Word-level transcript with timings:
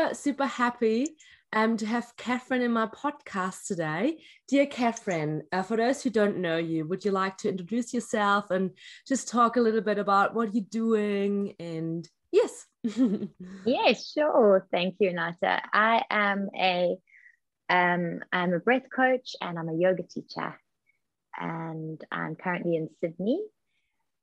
super, 0.00 0.14
super 0.14 0.46
happy 0.46 1.16
um, 1.52 1.76
to 1.76 1.86
have 1.86 2.12
Catherine 2.16 2.62
in 2.62 2.72
my 2.72 2.86
podcast 2.86 3.66
today. 3.66 4.18
Dear 4.48 4.66
Catherine, 4.66 5.42
uh, 5.52 5.62
for 5.62 5.76
those 5.76 6.02
who 6.02 6.10
don't 6.10 6.38
know 6.38 6.56
you, 6.56 6.86
would 6.86 7.04
you 7.04 7.10
like 7.10 7.36
to 7.38 7.48
introduce 7.48 7.92
yourself 7.92 8.50
and 8.50 8.70
just 9.06 9.28
talk 9.28 9.56
a 9.56 9.60
little 9.60 9.80
bit 9.80 9.98
about 9.98 10.34
what 10.34 10.54
you're 10.54 10.64
doing? 10.70 11.54
And 11.58 12.08
yes. 12.32 12.66
yes, 13.64 14.12
sure. 14.12 14.66
Thank 14.70 14.96
you, 15.00 15.12
Nata. 15.12 15.60
I 15.72 16.04
am 16.10 16.48
a 16.56 16.96
um, 17.68 18.20
I'm 18.32 18.52
a 18.52 18.58
breath 18.58 18.86
coach 18.94 19.36
and 19.40 19.58
I'm 19.58 19.68
a 19.68 19.76
yoga 19.76 20.02
teacher, 20.02 20.58
and 21.38 22.00
I'm 22.10 22.36
currently 22.36 22.76
in 22.76 22.88
Sydney. 23.00 23.40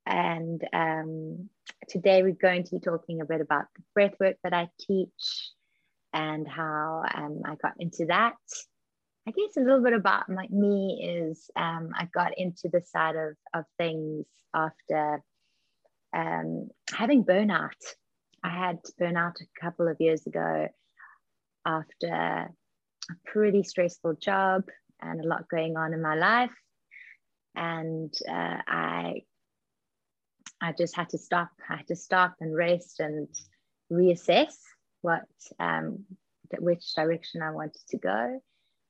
And 0.04 0.62
um, 0.72 1.50
today 1.88 2.22
we're 2.22 2.32
going 2.32 2.64
to 2.64 2.70
be 2.72 2.80
talking 2.80 3.20
a 3.20 3.26
bit 3.26 3.40
about 3.40 3.66
the 3.76 3.82
breath 3.94 4.14
work 4.18 4.36
that 4.42 4.54
I 4.54 4.68
teach 4.80 5.52
and 6.18 6.48
how 6.48 7.04
um, 7.14 7.42
I 7.44 7.54
got 7.62 7.74
into 7.78 8.06
that. 8.06 8.34
I 9.26 9.30
guess 9.30 9.56
a 9.56 9.60
little 9.60 9.82
bit 9.82 9.92
about 9.92 10.28
me 10.50 11.22
is 11.22 11.48
um, 11.54 11.90
I 11.94 12.08
got 12.12 12.36
into 12.36 12.68
the 12.72 12.82
side 12.82 13.14
of, 13.14 13.36
of 13.54 13.64
things 13.78 14.26
after 14.52 15.22
um, 16.12 16.70
having 16.92 17.24
burnout. 17.24 17.80
I 18.42 18.48
had 18.48 18.78
burnout 19.00 19.34
a 19.40 19.60
couple 19.60 19.86
of 19.86 20.00
years 20.00 20.26
ago 20.26 20.68
after 21.64 22.08
a 22.08 22.48
pretty 23.26 23.62
stressful 23.62 24.14
job 24.20 24.64
and 25.00 25.20
a 25.20 25.28
lot 25.28 25.48
going 25.48 25.76
on 25.76 25.94
in 25.94 26.02
my 26.02 26.16
life. 26.16 26.56
And 27.54 28.12
uh, 28.28 28.58
I, 28.66 29.22
I 30.60 30.72
just 30.76 30.96
had 30.96 31.10
to 31.10 31.18
stop. 31.18 31.50
I 31.68 31.76
had 31.76 31.86
to 31.88 31.96
stop 31.96 32.34
and 32.40 32.56
rest 32.56 32.98
and 32.98 33.28
reassess 33.92 34.54
what 35.02 35.26
um, 35.58 36.04
which 36.58 36.94
direction 36.94 37.42
I 37.42 37.50
wanted 37.50 37.82
to 37.90 37.98
go. 37.98 38.40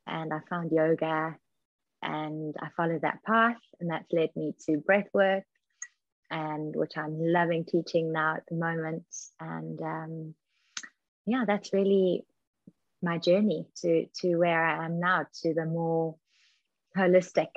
And 0.06 0.32
I 0.32 0.40
found 0.48 0.72
yoga 0.72 1.36
and 2.02 2.54
I 2.60 2.68
followed 2.76 3.02
that 3.02 3.22
path, 3.24 3.56
and 3.80 3.90
that's 3.90 4.12
led 4.12 4.30
me 4.36 4.54
to 4.66 4.78
breath 4.78 5.08
work, 5.12 5.44
and 6.30 6.74
which 6.74 6.96
I'm 6.96 7.18
loving 7.18 7.64
teaching 7.64 8.12
now 8.12 8.36
at 8.36 8.44
the 8.48 8.56
moment. 8.56 9.04
And 9.40 9.80
um, 9.82 10.34
yeah, 11.26 11.44
that's 11.46 11.72
really 11.72 12.24
my 13.02 13.18
journey 13.18 13.66
to 13.82 14.06
to 14.20 14.36
where 14.36 14.64
I 14.64 14.84
am 14.84 15.00
now, 15.00 15.26
to 15.42 15.54
the 15.54 15.66
more 15.66 16.16
holistic 16.96 17.48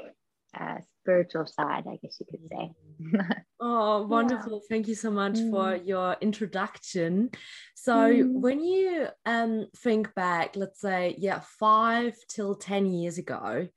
uh, 0.59 0.77
spiritual 1.02 1.45
side, 1.45 1.86
I 1.88 1.97
guess 2.02 2.17
you 2.19 2.25
could 2.30 2.47
say. 2.49 2.71
oh, 3.59 4.07
wonderful. 4.07 4.53
Yeah. 4.53 4.67
Thank 4.69 4.88
you 4.88 4.95
so 4.95 5.11
much 5.11 5.35
mm. 5.35 5.52
for 5.52 5.75
your 5.75 6.16
introduction. 6.21 7.30
So, 7.75 7.93
mm. 7.93 8.31
when 8.33 8.63
you 8.63 9.08
um, 9.25 9.67
think 9.77 10.13
back, 10.13 10.55
let's 10.55 10.81
say, 10.81 11.16
yeah, 11.17 11.41
five 11.59 12.16
till 12.27 12.55
10 12.55 12.88
years 12.88 13.17
ago, 13.17 13.67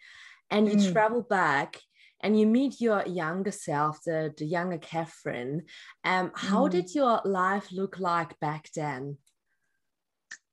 and 0.50 0.68
you 0.68 0.76
mm. 0.76 0.92
travel 0.92 1.22
back 1.22 1.80
and 2.20 2.38
you 2.38 2.46
meet 2.46 2.80
your 2.80 3.04
younger 3.06 3.52
self, 3.52 4.02
the, 4.04 4.32
the 4.36 4.46
younger 4.46 4.78
Catherine, 4.78 5.64
um, 6.04 6.32
how 6.34 6.66
mm. 6.66 6.70
did 6.70 6.94
your 6.94 7.20
life 7.24 7.70
look 7.72 7.98
like 7.98 8.38
back 8.40 8.68
then? 8.74 9.18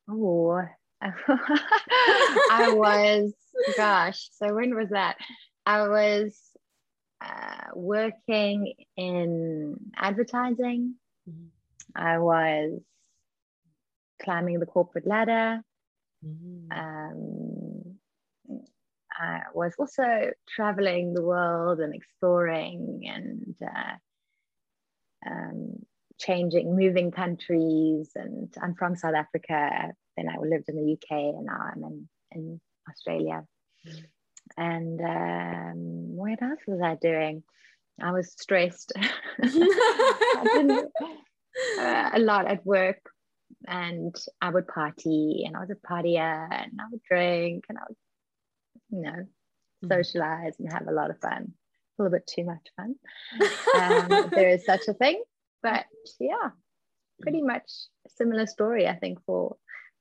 Oh, 0.09 0.61
I 1.01 2.71
was, 2.73 3.33
gosh, 3.77 4.29
so 4.33 4.53
when 4.53 4.75
was 4.75 4.89
that? 4.89 5.17
I 5.65 5.87
was 5.87 6.37
uh, 7.21 7.67
working 7.73 8.73
in 8.97 9.77
advertising. 9.95 10.95
Mm-hmm. 11.29 11.47
I 11.95 12.19
was 12.19 12.79
climbing 14.21 14.59
the 14.59 14.65
corporate 14.65 15.07
ladder. 15.07 15.61
Mm-hmm. 16.25 16.71
Um, 16.71 18.61
I 19.11 19.41
was 19.53 19.73
also 19.77 20.31
traveling 20.49 21.13
the 21.13 21.23
world 21.23 21.79
and 21.79 21.93
exploring 21.93 23.03
and 23.05 23.55
uh, 23.63 25.29
um, 25.29 25.75
changing, 26.19 26.75
moving 26.75 27.11
countries. 27.11 28.11
And 28.15 28.53
I'm 28.61 28.75
from 28.75 28.95
South 28.95 29.15
Africa. 29.15 29.91
Then 30.17 30.27
I 30.27 30.37
lived 30.39 30.69
in 30.69 30.75
the 30.75 30.93
UK, 30.93 31.35
and 31.35 31.45
now 31.45 31.59
I'm 31.71 31.83
in, 31.83 32.09
in 32.31 32.61
Australia. 32.89 33.43
Mm-hmm 33.87 34.05
and 34.57 34.99
um, 35.01 36.15
what 36.15 36.41
else 36.41 36.59
was 36.67 36.81
I 36.81 36.95
doing? 36.95 37.43
I 38.01 38.11
was 38.11 38.31
stressed. 38.31 38.93
I 39.41 40.83
uh, 41.79 42.09
a 42.13 42.19
lot 42.19 42.47
at 42.47 42.65
work, 42.65 43.01
and 43.67 44.15
I 44.41 44.49
would 44.49 44.67
party, 44.67 45.43
and 45.45 45.55
I 45.55 45.61
was 45.61 45.69
a 45.69 45.75
partier, 45.75 46.47
and 46.51 46.79
I 46.79 46.85
would 46.91 47.01
drink, 47.03 47.65
and 47.69 47.77
I 47.77 47.81
would, 47.87 47.97
you 48.89 49.01
know, 49.01 49.25
mm. 49.85 49.89
socialize 49.89 50.53
and 50.59 50.71
have 50.71 50.87
a 50.87 50.93
lot 50.93 51.09
of 51.09 51.19
fun. 51.19 51.53
A 51.99 52.03
little 52.03 52.17
bit 52.17 52.27
too 52.27 52.45
much 52.45 52.67
fun. 52.75 52.95
Um, 53.73 54.29
there 54.31 54.49
is 54.49 54.65
such 54.65 54.87
a 54.87 54.93
thing, 54.93 55.21
but 55.63 55.85
yeah, 56.19 56.49
pretty 57.21 57.41
much 57.41 57.71
similar 58.17 58.45
story, 58.45 58.87
I 58.87 58.95
think, 58.95 59.19
for 59.25 59.55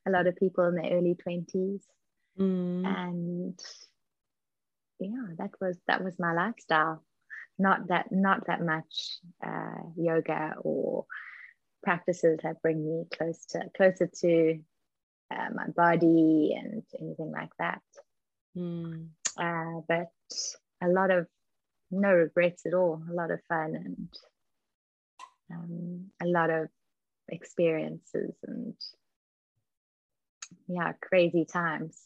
a 0.07 0.11
lot 0.11 0.27
of 0.27 0.37
people 0.37 0.65
in 0.67 0.75
their 0.75 0.93
early 0.93 1.15
twenties. 1.15 1.85
Mm. 2.39 2.87
And 2.87 3.61
yeah 5.01 5.35
that 5.39 5.51
was 5.61 5.79
that 5.87 6.05
was 6.05 6.19
my 6.19 6.33
lifestyle 6.33 7.03
not 7.59 7.89
that 7.89 8.11
not 8.11 8.47
that 8.47 8.63
much 8.63 9.19
uh, 9.45 9.83
yoga 9.97 10.55
or 10.61 11.05
practices 11.83 12.39
that 12.43 12.63
bring 12.63 12.85
me 12.85 13.05
close 13.17 13.47
to 13.47 13.63
closer 13.77 14.09
to 14.21 14.59
uh, 15.31 15.49
my 15.55 15.67
body 15.69 16.57
and 16.59 16.83
anything 17.01 17.33
like 17.33 17.51
that 17.59 17.83
mm. 18.57 19.07
uh, 19.39 19.81
but 19.89 20.11
a 20.83 20.89
lot 20.89 21.11
of 21.11 21.27
no 21.91 22.11
regrets 22.11 22.67
at 22.67 22.75
all 22.75 23.03
a 23.11 23.15
lot 23.15 23.31
of 23.31 23.41
fun 23.49 23.75
and 23.75 24.09
um, 25.53 26.07
a 26.23 26.27
lot 26.27 26.51
of 26.51 26.69
experiences 27.29 28.35
and 28.47 28.75
yeah 30.69 30.93
crazy 31.01 31.45
times 31.45 31.99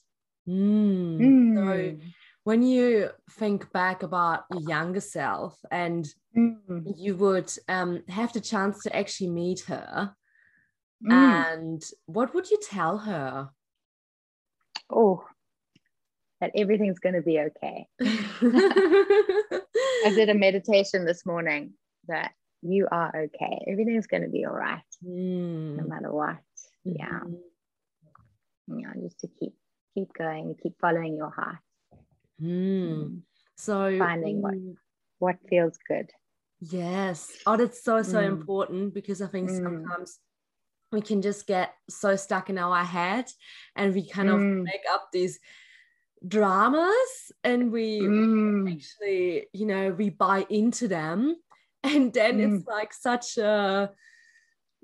mm. 0.49 1.19
Mm. 1.19 1.55
so 1.55 2.07
when 2.45 2.63
you 2.63 3.11
think 3.33 3.71
back 3.73 4.03
about 4.03 4.45
your 4.53 4.63
younger 4.69 5.01
self 5.01 5.59
and 5.71 6.07
mm. 6.37 6.83
you 6.97 7.17
would 7.17 7.51
um, 7.69 8.03
have 8.09 8.33
the 8.33 8.41
chance 8.41 8.83
to 8.83 8.95
actually 8.95 9.31
meet 9.31 9.61
her 9.61 10.15
mm. 11.05 11.13
and 11.13 11.83
what 12.07 12.35
would 12.35 12.51
you 12.51 12.59
tell 12.63 12.99
her 12.99 13.49
oh 14.91 15.25
that 16.41 16.51
everything's 16.57 16.99
going 16.99 17.15
to 17.15 17.23
be 17.23 17.39
okay 17.41 17.87
i 18.03 20.11
did 20.11 20.29
a 20.29 20.35
meditation 20.35 21.07
this 21.07 21.25
morning 21.25 21.73
that 22.09 22.33
you 22.61 22.87
are 22.91 23.25
okay 23.25 23.65
everything's 23.71 24.07
going 24.07 24.23
to 24.23 24.29
be 24.29 24.45
all 24.45 24.53
right 24.53 24.83
mm. 25.05 25.77
no 25.77 25.85
matter 25.85 26.13
what 26.13 26.37
yeah 26.85 27.21
mm-hmm. 27.25 28.79
yeah 28.79 28.93
just 29.03 29.19
to 29.21 29.29
keep 29.41 29.55
keep 29.95 30.13
going 30.13 30.55
keep 30.63 30.75
following 30.81 31.17
your 31.17 31.31
heart 31.31 31.57
Mm. 32.45 33.21
So 33.57 33.99
finding 33.99 34.43
what 34.43 34.55
what 35.19 35.37
feels 35.49 35.79
good. 35.89 36.11
Yes. 36.61 37.31
Oh, 37.47 37.57
that's 37.57 37.83
so 37.83 38.03
so 38.03 38.19
mm. 38.19 38.27
important 38.27 38.95
because 38.95 39.23
I 39.23 39.27
think 39.27 39.51
mm. 39.51 39.63
sometimes 39.63 40.19
we 40.93 41.01
can 41.01 41.23
just 41.23 41.47
get 41.47 41.75
so 41.89 42.17
stuck 42.17 42.51
in 42.51 42.59
our 42.59 42.85
head 42.85 43.27
and 43.77 43.95
we 43.95 44.09
kind 44.09 44.29
of 44.29 44.39
mm. 44.41 44.63
make 44.63 44.83
up 44.91 45.09
these 45.13 45.39
dramas 46.27 47.33
and 47.43 47.71
we 47.71 48.01
mm. 48.01 48.73
actually 48.73 49.47
you 49.53 49.67
know 49.67 49.91
we 49.91 50.09
buy 50.09 50.47
into 50.49 50.89
them 50.89 51.37
and 51.83 52.15
then 52.15 52.41
it's 52.41 52.65
mm. 52.65 52.67
like 52.67 52.95
such 52.95 53.37
a 53.37 53.91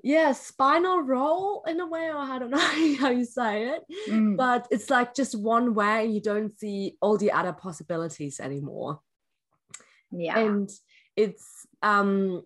yeah 0.03 0.31
spinal 0.31 1.01
roll 1.01 1.63
in 1.67 1.79
a 1.79 1.85
way 1.85 2.09
or 2.09 2.17
i 2.17 2.39
don't 2.39 2.49
know 2.51 2.95
how 2.99 3.09
you 3.09 3.25
say 3.25 3.69
it 3.69 3.83
mm. 4.09 4.35
but 4.35 4.67
it's 4.71 4.89
like 4.89 5.13
just 5.13 5.37
one 5.39 5.73
way 5.73 6.05
and 6.05 6.13
you 6.13 6.21
don't 6.21 6.57
see 6.57 6.97
all 7.01 7.17
the 7.17 7.31
other 7.31 7.53
possibilities 7.53 8.39
anymore. 8.39 8.99
Yeah. 10.11 10.39
And 10.39 10.69
it's 11.15 11.67
um 11.81 12.43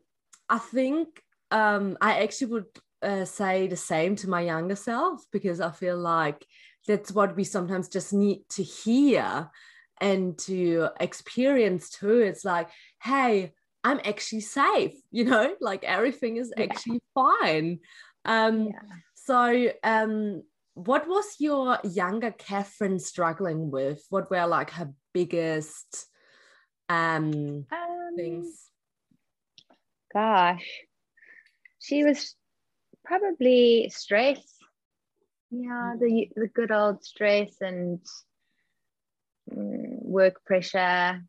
i 0.50 0.58
think 0.58 1.22
um 1.52 1.98
i 2.02 2.24
actually 2.24 2.52
would 2.52 2.66
uh, 3.02 3.26
say 3.26 3.68
the 3.68 3.76
same 3.76 4.16
to 4.16 4.30
my 4.30 4.42
younger 4.42 4.76
self 4.76 5.24
because 5.32 5.62
i 5.62 5.70
feel 5.70 5.98
like 5.98 6.46
that's 6.88 7.12
what 7.12 7.36
we 7.36 7.44
sometimes 7.44 7.90
just 7.90 8.12
need 8.14 8.42
to 8.50 8.64
hear 8.64 9.50
and 10.02 10.38
to 10.38 10.90
experience 11.00 11.90
too. 11.90 12.20
It's 12.20 12.44
like 12.44 12.70
hey 13.02 13.54
I'm 13.86 14.02
actually 14.04 14.42
safe, 14.42 14.94
you 15.12 15.26
know, 15.26 15.56
like 15.62 15.84
everything 15.84 16.38
is 16.38 16.52
yeah. 16.58 16.64
actually 16.64 17.02
fine. 17.14 17.80
Um, 18.26 18.68
yeah. 18.68 18.82
So, 19.14 19.72
um, 19.84 20.44
what 20.74 21.08
was 21.08 21.36
your 21.40 21.80
younger 21.84 22.32
Catherine 22.32 23.00
struggling 23.00 23.72
with? 23.72 24.04
What 24.10 24.30
were 24.30 24.46
like 24.46 24.72
her 24.72 24.92
biggest 25.14 26.08
um, 26.90 27.66
um 27.72 28.16
things? 28.16 28.72
Gosh, 30.14 30.68
she 31.80 32.04
was 32.04 32.36
probably 33.06 33.90
stress, 33.90 34.40
yeah 35.52 35.94
the 36.00 36.28
the 36.36 36.48
good 36.48 36.72
old 36.72 37.04
stress 37.04 37.62
and 37.62 38.00
mm, 39.52 40.02
work 40.02 40.44
pressure 40.46 41.22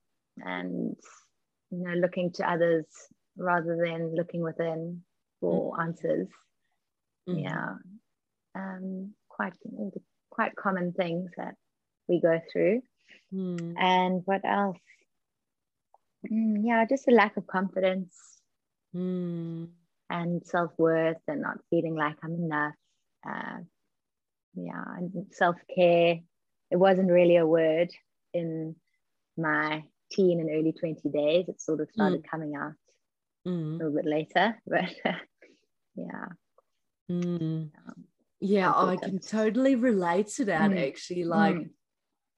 and 0.44 0.96
you 1.70 1.78
know 1.78 1.94
looking 1.94 2.30
to 2.32 2.48
others 2.48 2.84
rather 3.36 3.76
than 3.76 4.14
looking 4.14 4.42
within 4.42 5.02
for 5.40 5.76
mm. 5.76 5.82
answers 5.82 6.28
mm. 7.28 7.42
yeah 7.42 7.74
um 8.54 9.12
quite 9.28 9.52
quite 10.30 10.54
common 10.56 10.92
things 10.92 11.30
that 11.36 11.54
we 12.08 12.20
go 12.20 12.40
through 12.52 12.80
mm. 13.32 13.74
and 13.78 14.22
what 14.24 14.44
else 14.44 14.78
mm, 16.30 16.56
yeah 16.62 16.84
just 16.88 17.08
a 17.08 17.10
lack 17.10 17.36
of 17.36 17.46
confidence 17.46 18.14
mm. 18.94 19.68
and 20.10 20.46
self-worth 20.46 21.20
and 21.28 21.42
not 21.42 21.58
feeling 21.70 21.94
like 21.94 22.16
i'm 22.22 22.34
enough 22.34 22.74
uh, 23.28 23.58
yeah 24.54 24.84
and 24.96 25.26
self-care 25.32 26.20
it 26.70 26.76
wasn't 26.76 27.10
really 27.10 27.36
a 27.36 27.46
word 27.46 27.90
in 28.32 28.74
my 29.36 29.84
teen 30.10 30.40
and 30.40 30.50
early 30.50 30.72
20 30.72 31.08
days 31.08 31.48
it 31.48 31.60
sort 31.60 31.80
of 31.80 31.90
started 31.90 32.22
mm. 32.22 32.30
coming 32.30 32.54
out 32.54 32.72
mm. 33.46 33.74
a 33.74 33.76
little 33.78 33.94
bit 33.94 34.06
later 34.06 34.56
but 34.66 34.84
yeah 35.94 36.26
mm. 37.10 37.68
yeah 38.40 38.72
i 38.72 38.96
can 38.96 39.18
totally 39.18 39.74
relate 39.74 40.28
to 40.28 40.44
that 40.44 40.70
mm. 40.70 40.88
actually 40.88 41.24
like 41.24 41.56
mm. 41.56 41.68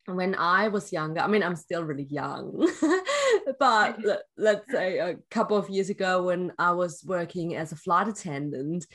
when 0.07 0.35
i 0.37 0.69
was 0.69 0.93
younger 0.93 1.21
i 1.21 1.27
mean 1.27 1.43
i'm 1.43 1.57
still 1.57 1.85
really 1.85 2.07
young 2.11 2.69
but 3.59 3.99
let's 4.37 4.71
say 4.71 4.99
a 4.99 5.17
couple 5.31 5.57
of 5.57 5.69
years 5.69 5.91
ago 5.91 6.23
when 6.23 6.53
i 6.59 6.71
was 6.71 7.03
working 7.05 7.57
as 7.57 7.73
a 7.73 7.77
flight 7.77 8.09
attendant 8.09 8.87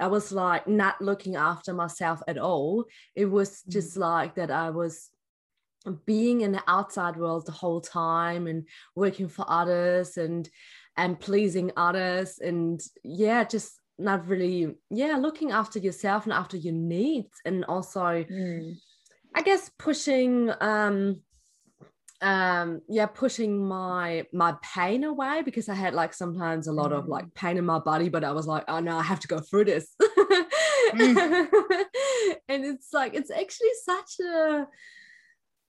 I 0.00 0.08
was 0.08 0.32
like 0.32 0.66
not 0.66 1.00
looking 1.00 1.36
after 1.36 1.72
myself 1.72 2.22
at 2.26 2.36
all. 2.36 2.86
It 3.14 3.26
was 3.26 3.62
mm. 3.62 3.68
just 3.68 3.96
like 3.96 4.34
that 4.34 4.50
I 4.50 4.70
was 4.70 5.11
being 6.06 6.42
in 6.42 6.52
the 6.52 6.62
outside 6.66 7.16
world 7.16 7.46
the 7.46 7.52
whole 7.52 7.80
time 7.80 8.46
and 8.46 8.66
working 8.94 9.28
for 9.28 9.44
others 9.48 10.16
and 10.16 10.48
and 10.96 11.18
pleasing 11.18 11.72
others 11.76 12.38
and 12.38 12.80
yeah 13.02 13.44
just 13.44 13.80
not 13.98 14.26
really 14.26 14.74
yeah 14.90 15.16
looking 15.16 15.50
after 15.50 15.78
yourself 15.78 16.24
and 16.24 16.32
after 16.32 16.56
your 16.56 16.74
needs 16.74 17.40
and 17.44 17.64
also 17.64 18.00
mm. 18.00 18.76
i 19.34 19.42
guess 19.42 19.70
pushing 19.78 20.50
um 20.60 21.20
um 22.20 22.80
yeah 22.88 23.06
pushing 23.06 23.66
my 23.66 24.24
my 24.32 24.54
pain 24.62 25.04
away 25.04 25.42
because 25.42 25.68
i 25.68 25.74
had 25.74 25.94
like 25.94 26.14
sometimes 26.14 26.66
a 26.68 26.72
lot 26.72 26.90
mm. 26.90 26.98
of 26.98 27.08
like 27.08 27.32
pain 27.34 27.56
in 27.56 27.64
my 27.64 27.78
body 27.78 28.08
but 28.08 28.24
i 28.24 28.30
was 28.32 28.46
like 28.46 28.64
oh 28.68 28.80
no 28.80 28.96
i 28.96 29.02
have 29.02 29.20
to 29.20 29.28
go 29.28 29.40
through 29.40 29.64
this 29.64 29.94
mm. 30.00 31.48
and 32.48 32.64
it's 32.64 32.92
like 32.92 33.14
it's 33.14 33.30
actually 33.30 33.70
such 33.84 34.20
a 34.20 34.66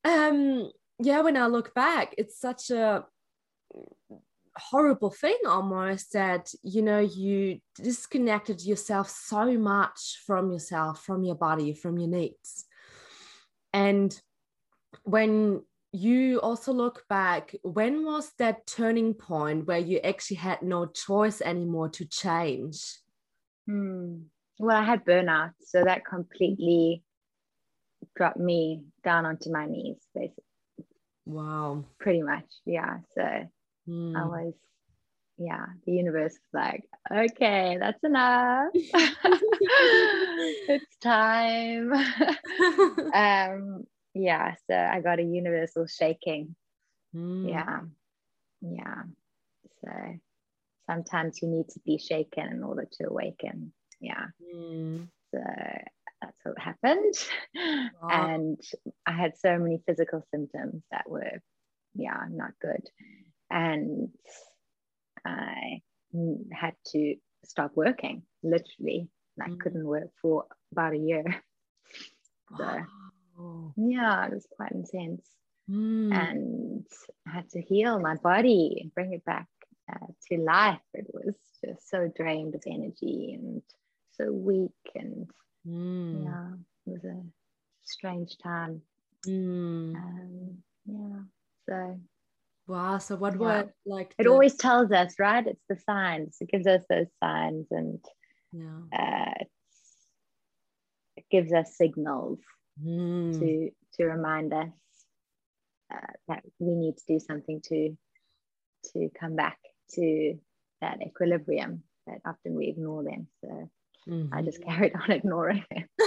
um 0.04 0.70
yeah 1.00 1.22
when 1.22 1.38
i 1.38 1.48
look 1.48 1.74
back 1.74 2.14
it's 2.18 2.40
such 2.40 2.70
a 2.70 3.06
horrible 4.56 5.10
thing 5.10 5.38
almost 5.48 6.14
that 6.14 6.54
you 6.62 6.82
know 6.82 7.00
you 7.00 7.60
disconnected 7.76 8.62
yourself 8.64 9.10
so 9.10 9.58
much 9.58 10.22
from 10.26 10.52
yourself 10.52 11.04
from 11.04 11.24
your 11.24 11.36
body 11.36 11.74
from 11.74 11.98
your 11.98 12.10
needs 12.10 12.66
and 13.74 14.22
when 15.04 15.62
you 15.92 16.40
also 16.42 16.72
look 16.72 17.04
back 17.10 17.56
when 17.64 18.06
was 18.06 18.32
that 18.38 18.66
turning 18.68 19.14
point 19.14 19.66
where 19.66 19.80
you 19.80 19.98
actually 20.00 20.38
had 20.38 20.62
no 20.62 20.86
choice 20.86 21.42
anymore 21.42 21.90
to 21.90 22.06
change 22.06 23.00
hmm. 23.68 24.18
well 24.60 24.78
i 24.78 24.84
had 24.84 25.04
burnout 25.04 25.52
so 25.64 25.84
that 25.84 26.06
completely 26.06 27.04
dropped 28.16 28.40
me 28.40 28.84
down 29.04 29.26
onto 29.26 29.52
my 29.52 29.66
knees 29.66 29.98
basically. 30.14 30.44
Wow. 31.26 31.86
Pretty 32.00 32.22
much 32.22 32.46
yeah. 32.66 32.98
So 33.16 33.48
hmm. 33.86 34.16
i 34.16 34.26
was 34.26 34.54
yeah 35.38 35.66
the 35.86 35.92
universe 35.94 36.34
was 36.34 36.54
like 36.54 36.84
okay 37.12 37.78
that's 37.80 38.04
enough. 38.04 38.70
It's 40.68 40.98
time. 40.98 41.92
Um 43.14 43.86
yeah 44.16 44.56
so 44.70 44.76
i 44.76 45.00
got 45.02 45.20
a 45.20 45.24
universal 45.24 45.88
shaking. 45.88 46.56
Mm. 47.16 47.50
yeah 47.50 47.80
yeah. 48.62 49.04
So 49.84 49.92
sometimes 50.90 51.42
you 51.42 51.50
need 51.50 51.70
to 51.70 51.80
be 51.86 51.98
shaken 51.98 52.48
in 52.48 52.64
order 52.64 52.88
to 52.94 53.08
awaken. 53.08 53.74
Yeah. 54.00 54.28
Mm. 54.56 55.08
so 55.32 55.40
that's 56.24 56.38
what 56.44 56.60
happened 56.60 57.14
wow. 58.02 58.10
and 58.10 58.60
i 59.06 59.12
had 59.12 59.38
so 59.38 59.58
many 59.58 59.82
physical 59.86 60.26
symptoms 60.32 60.84
that 60.92 61.10
were 61.10 61.42
yeah 61.96 62.24
not 62.30 62.52
good 62.62 62.90
and 63.52 64.10
i 65.26 65.82
had 66.52 66.76
to 66.86 67.16
stop 67.46 67.72
working 67.76 68.24
literally 68.42 69.08
i 69.42 69.50
mm. 69.50 69.60
couldn't 69.60 69.86
work 69.86 70.10
for 70.22 70.46
about 70.72 70.94
a 70.94 70.98
year 70.98 71.24
so 72.58 72.64
wow 72.64 72.86
yeah, 73.76 74.28
it 74.28 74.34
was 74.34 74.48
quite 74.56 74.72
intense. 74.72 75.26
Mm. 75.70 76.14
And 76.14 76.86
I 77.28 77.32
had 77.32 77.50
to 77.52 77.62
heal 77.62 78.00
my 78.00 78.16
body 78.16 78.80
and 78.82 78.94
bring 78.94 79.14
it 79.14 79.26
back 79.26 79.48
uh, 79.92 80.08
to 80.30 80.38
life. 80.38 80.80
It 80.94 81.08
was 81.14 81.36
just 81.64 81.90
so 81.90 82.12
drained 82.16 82.56
of 82.56 82.64
energy 82.68 83.38
and 83.40 83.62
so 84.18 84.32
weak. 84.32 84.72
And 84.96 85.30
mm. 85.68 86.24
yeah, 86.24 86.54
it 86.86 86.92
was 86.92 87.04
a 87.04 87.22
strange 87.84 88.38
time. 88.42 88.82
Mm. 89.28 89.96
Um, 89.96 90.58
yeah. 90.86 91.20
So 91.70 92.00
Wow. 92.68 92.98
So 93.00 93.16
what 93.16 93.34
yeah. 93.34 93.40
were 93.40 93.74
like 93.86 94.14
it 94.18 94.28
always 94.28 94.56
tells 94.56 94.92
us, 94.92 95.16
right? 95.20 95.46
It's 95.46 95.64
the 95.68 95.78
signs. 95.86 96.38
It 96.40 96.50
gives 96.50 96.66
us 96.68 96.84
those 96.90 97.08
signs 97.22 97.68
and 97.72 98.00
yeah. 98.54 98.98
uh, 98.98 99.44
it 101.18 101.26
gives 101.30 101.52
us 101.52 101.76
signals 101.78 102.40
mm. 102.82 103.38
to 103.40 103.70
to 103.96 104.06
remind 104.06 104.54
us 104.54 104.72
uh, 105.94 106.14
that 106.28 106.44
we 106.60 106.76
need 106.76 106.98
to 106.98 107.04
do 107.08 107.20
something 107.20 107.62
to 107.66 107.98
to 108.94 109.10
come 109.20 109.36
back 109.36 109.58
to 109.96 110.36
that 110.82 111.00
equilibrium 111.06 111.84
that 112.08 112.20
often 112.26 112.56
we 112.56 112.68
ignore 112.68 113.04
them 113.04 113.28
so 113.42 113.70
mm-hmm. 114.08 114.34
i 114.34 114.42
just 114.42 114.62
mm-hmm. 114.62 114.72
carried 114.72 114.94
on 115.02 115.12
ignoring 115.12 115.64
it 115.72 115.88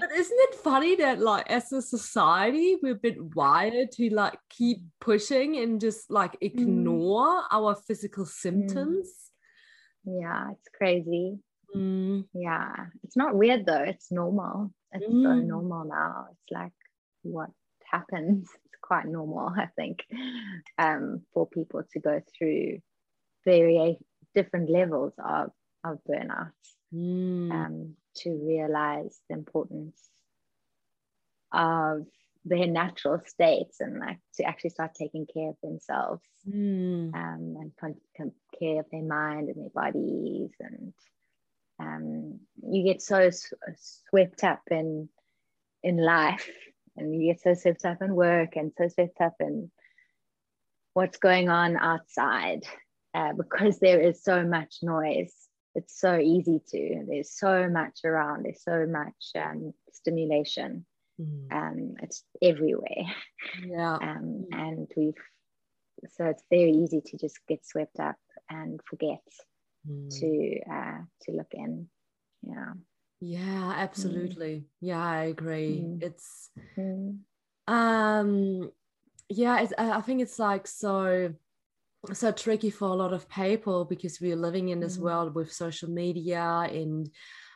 but 0.00 0.12
isn't 0.12 0.40
it 0.40 0.54
funny 0.56 0.96
that 0.96 1.20
like 1.20 1.48
as 1.50 1.72
a 1.72 1.82
society 1.82 2.76
we're 2.82 2.92
a 2.92 2.94
bit 2.94 3.16
wired 3.34 3.90
to 3.92 4.08
like 4.10 4.38
keep 4.48 4.78
pushing 5.00 5.56
and 5.58 5.80
just 5.80 6.10
like 6.10 6.32
mm. 6.32 6.38
ignore 6.42 7.42
mm. 7.42 7.44
our 7.50 7.74
physical 7.74 8.24
mm. 8.24 8.28
symptoms 8.28 9.08
yeah 10.04 10.50
it's 10.52 10.68
crazy 10.76 11.38
Mm. 11.74 12.24
Yeah, 12.32 12.72
it's 13.02 13.16
not 13.16 13.34
weird 13.34 13.66
though. 13.66 13.82
It's 13.82 14.10
normal. 14.10 14.72
It's 14.92 15.06
mm. 15.06 15.22
so 15.22 15.34
normal 15.34 15.84
now. 15.84 16.26
It's 16.30 16.50
like 16.50 16.72
what 17.22 17.50
happens. 17.90 18.48
It's 18.64 18.74
quite 18.82 19.06
normal, 19.06 19.50
I 19.56 19.68
think, 19.76 20.04
um, 20.78 21.22
for 21.32 21.46
people 21.46 21.82
to 21.92 22.00
go 22.00 22.20
through 22.38 22.78
very 23.44 23.98
different 24.36 24.70
levels 24.70 25.14
of 25.18 25.50
of 25.82 25.98
burnout 26.08 26.52
mm. 26.94 27.50
um, 27.50 27.94
to 28.14 28.30
realize 28.30 29.18
the 29.28 29.34
importance 29.34 30.00
of 31.52 32.06
their 32.44 32.66
natural 32.66 33.20
states 33.26 33.80
and 33.80 33.98
like 33.98 34.18
to 34.34 34.44
actually 34.44 34.70
start 34.70 34.92
taking 34.94 35.26
care 35.26 35.48
of 35.48 35.56
themselves 35.62 36.22
mm. 36.48 37.12
um, 37.14 37.56
and 37.60 37.72
con- 37.80 38.32
care 38.58 38.80
of 38.80 38.86
their 38.92 39.02
mind 39.02 39.48
and 39.48 39.56
their 39.56 39.82
bodies 39.82 40.50
and 40.60 40.92
um, 41.78 42.40
you 42.62 42.84
get 42.84 43.02
so 43.02 43.30
swept 44.10 44.44
up 44.44 44.62
in 44.70 45.08
in 45.82 45.96
life 45.96 46.48
and 46.96 47.14
you 47.14 47.32
get 47.32 47.40
so 47.40 47.54
swept 47.54 47.84
up 47.84 48.02
in 48.02 48.14
work 48.14 48.56
and 48.56 48.72
so 48.76 48.88
swept 48.88 49.20
up 49.20 49.34
in 49.40 49.70
what's 50.94 51.18
going 51.18 51.48
on 51.48 51.76
outside 51.76 52.64
uh, 53.16 53.32
because 53.32 53.78
there 53.78 54.00
is 54.00 54.22
so 54.22 54.44
much 54.44 54.76
noise 54.82 55.34
it's 55.74 55.98
so 56.00 56.18
easy 56.18 56.60
to 56.68 57.04
there's 57.08 57.32
so 57.36 57.68
much 57.68 58.00
around 58.04 58.44
there's 58.44 58.62
so 58.62 58.86
much 58.86 59.44
um, 59.44 59.72
stimulation 59.92 60.86
mm. 61.20 61.52
um, 61.52 61.94
it's 62.02 62.22
everywhere 62.42 63.06
yeah 63.64 63.94
um, 64.02 64.44
mm. 64.50 64.58
and 64.58 64.90
we've 64.96 65.14
so 66.16 66.24
it's 66.26 66.42
very 66.50 66.72
easy 66.72 67.00
to 67.00 67.16
just 67.16 67.38
get 67.48 67.64
swept 67.66 67.98
up 68.00 68.16
and 68.48 68.80
forget 68.88 69.22
mm. 69.88 70.10
to 70.20 70.60
uh, 70.70 70.98
to 71.22 71.32
look 71.32 71.52
in. 71.52 71.88
Yeah. 72.42 72.72
Yeah, 73.20 73.72
absolutely. 73.76 74.56
Mm. 74.56 74.64
Yeah, 74.80 75.04
I 75.04 75.24
agree. 75.24 75.84
Mm. 75.84 76.02
It's 76.02 76.50
mm. 76.78 77.18
um 77.66 78.70
yeah, 79.28 79.60
it's, 79.62 79.72
I 79.76 80.00
think 80.02 80.20
it's 80.20 80.38
like 80.38 80.66
so 80.66 81.32
so 82.14 82.32
tricky 82.32 82.70
for 82.70 82.88
a 82.88 82.94
lot 82.94 83.12
of 83.12 83.28
people 83.28 83.84
because 83.84 84.20
we're 84.20 84.36
living 84.36 84.68
in 84.68 84.80
this 84.80 84.98
mm. 84.98 85.02
world 85.02 85.34
with 85.34 85.52
social 85.52 85.90
media 85.90 86.42
and 86.70 87.10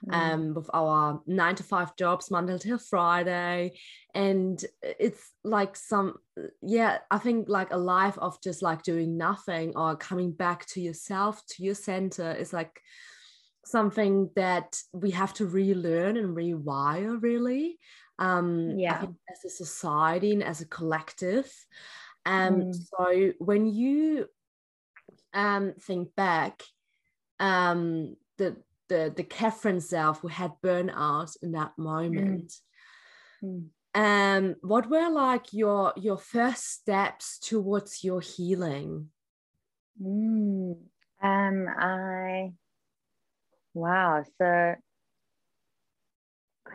mm. 0.07 0.14
um, 0.14 0.54
with 0.54 0.69
our 0.73 1.21
nine 1.26 1.54
to 1.57 1.62
five 1.62 1.97
jobs 1.97 2.30
Monday 2.30 2.59
till 2.59 2.78
Friday. 2.78 3.73
And 4.14 4.62
it's 4.83 5.23
like 5.45 5.76
some, 5.76 6.14
yeah, 6.62 6.99
I 7.11 7.19
think 7.19 7.49
like 7.49 7.73
a 7.73 7.78
life 7.78 8.19
of 8.19 8.40
just 8.42 8.62
like 8.62 8.83
doing 8.83 9.16
nothing 9.16 9.73
or 9.76 9.97
coming 9.97 10.33
back 10.33 10.66
to 10.66 10.80
yourself, 10.80 11.42
to 11.50 11.62
your 11.62 11.75
center 11.75 12.33
is 12.33 12.52
like 12.52 12.80
something 13.64 14.30
that 14.37 14.80
we 14.92 15.11
have 15.11 15.35
to 15.35 15.47
relearn 15.47 16.16
and 16.16 16.37
rewire 16.37 17.21
really. 17.21 17.78
Um, 18.19 18.78
yeah. 18.78 19.07
as 19.30 19.45
a 19.47 19.49
society 19.49 20.33
and 20.33 20.45
as 20.45 20.61
a 20.61 20.66
collective. 20.66 21.50
Um, 22.26 22.61
mm. 22.61 22.75
So 22.75 23.33
when 23.38 23.66
you 23.66 24.26
um, 25.34 25.75
think 25.80 26.14
back, 26.14 26.62
um, 27.38 28.16
the 28.38 28.56
the 28.88 29.12
the 29.14 29.22
Catherine 29.22 29.80
self 29.80 30.20
who 30.20 30.28
had 30.28 30.52
burnout 30.62 31.37
in 31.42 31.52
that 31.52 31.72
moment. 31.78 32.52
Mm. 33.42 33.64
Mm. 33.64 33.68
Um, 33.92 34.56
what 34.62 34.88
were 34.88 35.10
like 35.10 35.52
your 35.52 35.92
your 35.96 36.18
first 36.18 36.64
steps 36.70 37.38
towards 37.38 38.04
your 38.04 38.20
healing? 38.20 39.08
Mm. 40.00 40.76
Um, 41.22 41.66
I 41.68 42.52
wow. 43.75 44.25
So 44.38 44.75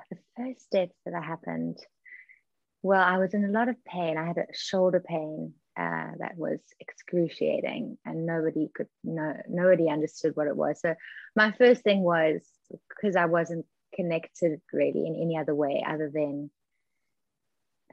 the 0.09 0.17
first 0.37 0.61
steps 0.63 0.95
that 1.05 1.23
happened. 1.23 1.77
Well, 2.81 3.01
I 3.01 3.17
was 3.17 3.33
in 3.33 3.43
a 3.43 3.49
lot 3.49 3.69
of 3.69 3.83
pain. 3.83 4.17
I 4.17 4.27
had 4.27 4.37
a 4.37 4.45
shoulder 4.53 4.99
pain 4.99 5.53
uh, 5.77 6.11
that 6.19 6.37
was 6.37 6.59
excruciating 6.79 7.97
and 8.05 8.25
nobody 8.25 8.69
could 8.73 8.87
know 9.03 9.33
nobody 9.49 9.89
understood 9.89 10.35
what 10.35 10.47
it 10.47 10.55
was. 10.55 10.79
So 10.79 10.95
my 11.35 11.51
first 11.51 11.83
thing 11.83 12.01
was 12.01 12.41
because 12.89 13.15
i 13.15 13.25
wasn't 13.25 13.65
connected 13.95 14.61
really 14.73 15.05
in 15.05 15.15
any 15.21 15.37
other 15.37 15.55
way 15.55 15.83
other 15.87 16.09
than 16.13 16.49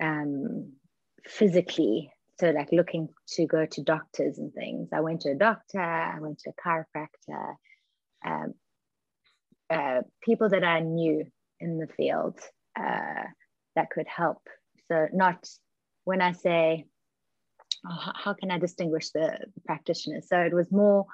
um, 0.00 0.72
physically 1.26 2.12
so 2.40 2.50
like 2.50 2.72
looking 2.72 3.08
to 3.28 3.46
go 3.46 3.66
to 3.66 3.82
doctors 3.82 4.38
and 4.38 4.52
things. 4.52 4.88
I 4.92 5.00
went 5.00 5.20
to 5.22 5.30
a 5.30 5.34
doctor 5.34 5.80
i 5.80 6.18
went 6.20 6.38
to 6.40 6.50
a 6.50 6.68
chiropractor 6.68 7.54
um, 8.24 8.54
uh, 9.70 10.02
people 10.22 10.48
that 10.48 10.64
i 10.64 10.80
knew 10.80 11.24
in 11.60 11.78
the 11.78 11.86
field 11.86 12.38
uh, 12.78 13.24
that 13.76 13.90
could 13.90 14.06
help. 14.06 14.42
So 14.88 15.08
not 15.12 15.48
when 16.04 16.20
i 16.20 16.32
say 16.32 16.86
how 18.14 18.34
can 18.34 18.50
I 18.50 18.58
distinguish 18.58 19.10
the, 19.10 19.38
the, 19.54 19.60
practitioners? 19.64 20.28
So 20.28 20.38
it 20.40 20.52
was 20.52 20.70
more 20.70 21.06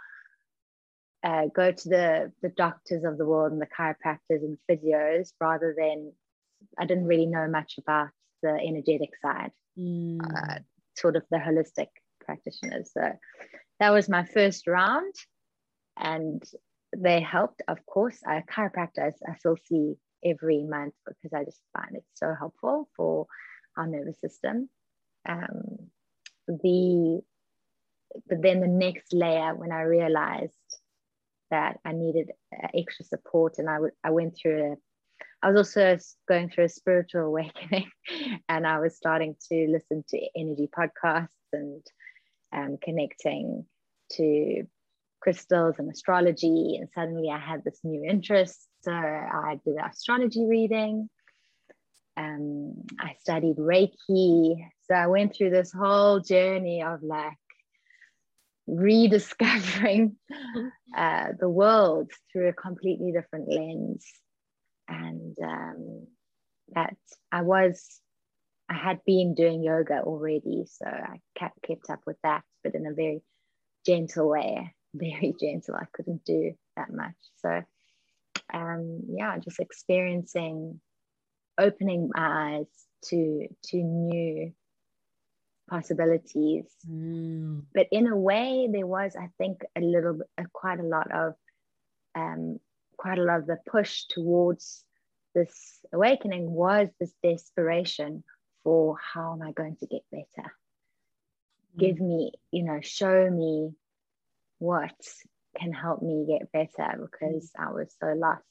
uh, 1.24 1.46
go 1.54 1.72
to 1.72 1.88
the 1.88 2.32
the 2.42 2.48
doctors 2.50 3.04
of 3.04 3.18
the 3.18 3.26
world 3.26 3.52
and 3.52 3.60
the 3.60 3.66
chiropractors 3.66 4.42
and 4.42 4.56
physios 4.70 5.32
rather 5.40 5.74
than 5.76 6.12
I 6.78 6.86
didn't 6.86 7.06
really 7.06 7.26
know 7.26 7.48
much 7.48 7.74
about 7.78 8.08
the 8.42 8.50
energetic 8.50 9.10
side, 9.20 9.52
mm. 9.78 10.18
uh, 10.22 10.60
sort 10.96 11.16
of 11.16 11.24
the 11.30 11.38
holistic 11.38 11.88
practitioners. 12.20 12.92
So 12.92 13.12
that 13.80 13.90
was 13.90 14.08
my 14.08 14.24
first 14.24 14.66
round, 14.66 15.14
and 15.96 16.42
they 16.96 17.20
helped. 17.20 17.62
Of 17.66 17.84
course, 17.86 18.18
I 18.26 18.42
chiropractor 18.42 19.12
I 19.26 19.34
still 19.38 19.56
see 19.64 19.94
every 20.24 20.62
month 20.64 20.94
because 21.06 21.32
I 21.32 21.44
just 21.44 21.60
find 21.76 21.96
it 21.96 22.04
so 22.14 22.34
helpful 22.38 22.88
for 22.96 23.26
our 23.76 23.86
nervous 23.86 24.20
system. 24.20 24.68
Um, 25.28 25.90
the 26.48 27.20
but 28.26 28.42
then 28.42 28.60
the 28.60 28.66
next 28.66 29.12
layer 29.12 29.54
when 29.54 29.70
I 29.70 29.82
realized 29.82 30.54
that 31.50 31.78
I 31.84 31.92
needed 31.92 32.32
extra 32.74 33.04
support 33.04 33.58
and 33.58 33.68
I, 33.68 33.74
w- 33.74 33.92
I 34.02 34.10
went 34.10 34.36
through 34.36 34.72
a 34.72 34.76
I 35.42 35.50
was 35.50 35.56
also 35.56 35.98
going 36.28 36.50
through 36.50 36.64
a 36.64 36.68
spiritual 36.68 37.22
awakening 37.22 37.90
and 38.48 38.66
I 38.66 38.80
was 38.80 38.96
starting 38.96 39.36
to 39.50 39.68
listen 39.68 40.04
to 40.08 40.28
energy 40.36 40.68
podcasts 40.76 41.28
and 41.52 41.82
um, 42.52 42.76
connecting 42.82 43.64
to 44.12 44.64
crystals 45.20 45.76
and 45.78 45.90
astrology. 45.90 46.76
And 46.80 46.88
suddenly 46.92 47.30
I 47.30 47.38
had 47.38 47.62
this 47.62 47.78
new 47.84 48.04
interest. 48.04 48.66
So 48.82 48.92
I 48.92 49.60
did 49.64 49.76
astrology 49.76 50.44
reading 50.44 51.08
um, 52.18 52.74
I 52.98 53.14
studied 53.20 53.56
Reiki. 53.56 54.56
So 54.86 54.94
I 54.94 55.06
went 55.06 55.36
through 55.36 55.50
this 55.50 55.72
whole 55.72 56.20
journey 56.20 56.82
of 56.82 57.02
like 57.02 57.36
rediscovering 58.66 60.16
uh, 60.96 61.28
the 61.38 61.48
world 61.48 62.10
through 62.32 62.48
a 62.48 62.52
completely 62.52 63.12
different 63.12 63.48
lens. 63.48 64.04
And 64.88 65.36
um, 65.42 66.06
that 66.74 66.96
I 67.30 67.42
was, 67.42 68.00
I 68.68 68.74
had 68.74 69.00
been 69.06 69.34
doing 69.34 69.62
yoga 69.62 70.00
already. 70.00 70.64
So 70.66 70.86
I 70.86 71.20
kept, 71.38 71.62
kept 71.62 71.88
up 71.88 72.00
with 72.06 72.16
that, 72.24 72.42
but 72.64 72.74
in 72.74 72.86
a 72.86 72.94
very 72.94 73.22
gentle 73.86 74.28
way, 74.28 74.74
very 74.94 75.34
gentle. 75.40 75.76
I 75.76 75.86
couldn't 75.92 76.24
do 76.24 76.54
that 76.76 76.92
much. 76.92 77.14
So, 77.36 77.62
um, 78.52 79.02
yeah, 79.08 79.38
just 79.38 79.60
experiencing 79.60 80.80
opening 81.58 82.10
my 82.14 82.56
eyes 82.56 82.66
to 83.02 83.48
to 83.64 83.76
new 83.76 84.52
possibilities 85.68 86.64
mm. 86.88 87.62
but 87.74 87.86
in 87.92 88.06
a 88.06 88.16
way 88.16 88.68
there 88.72 88.86
was 88.86 89.14
i 89.16 89.28
think 89.36 89.62
a 89.76 89.80
little 89.80 90.18
uh, 90.38 90.44
quite 90.52 90.80
a 90.80 90.82
lot 90.82 91.10
of 91.12 91.34
um 92.14 92.58
quite 92.96 93.18
a 93.18 93.22
lot 93.22 93.40
of 93.40 93.46
the 93.46 93.58
push 93.70 94.04
towards 94.08 94.84
this 95.34 95.78
awakening 95.92 96.50
was 96.50 96.88
this 96.98 97.12
desperation 97.22 98.24
for 98.64 98.96
how 99.12 99.34
am 99.34 99.42
i 99.42 99.52
going 99.52 99.76
to 99.76 99.86
get 99.86 100.02
better 100.10 100.48
mm. 101.76 101.78
give 101.78 102.00
me 102.00 102.32
you 102.50 102.64
know 102.64 102.80
show 102.80 103.28
me 103.30 103.70
what 104.58 104.96
can 105.56 105.72
help 105.72 106.02
me 106.02 106.26
get 106.26 106.50
better 106.50 106.98
because 106.98 107.50
mm. 107.56 107.66
i 107.66 107.70
was 107.70 107.94
so 108.00 108.06
lost 108.14 108.42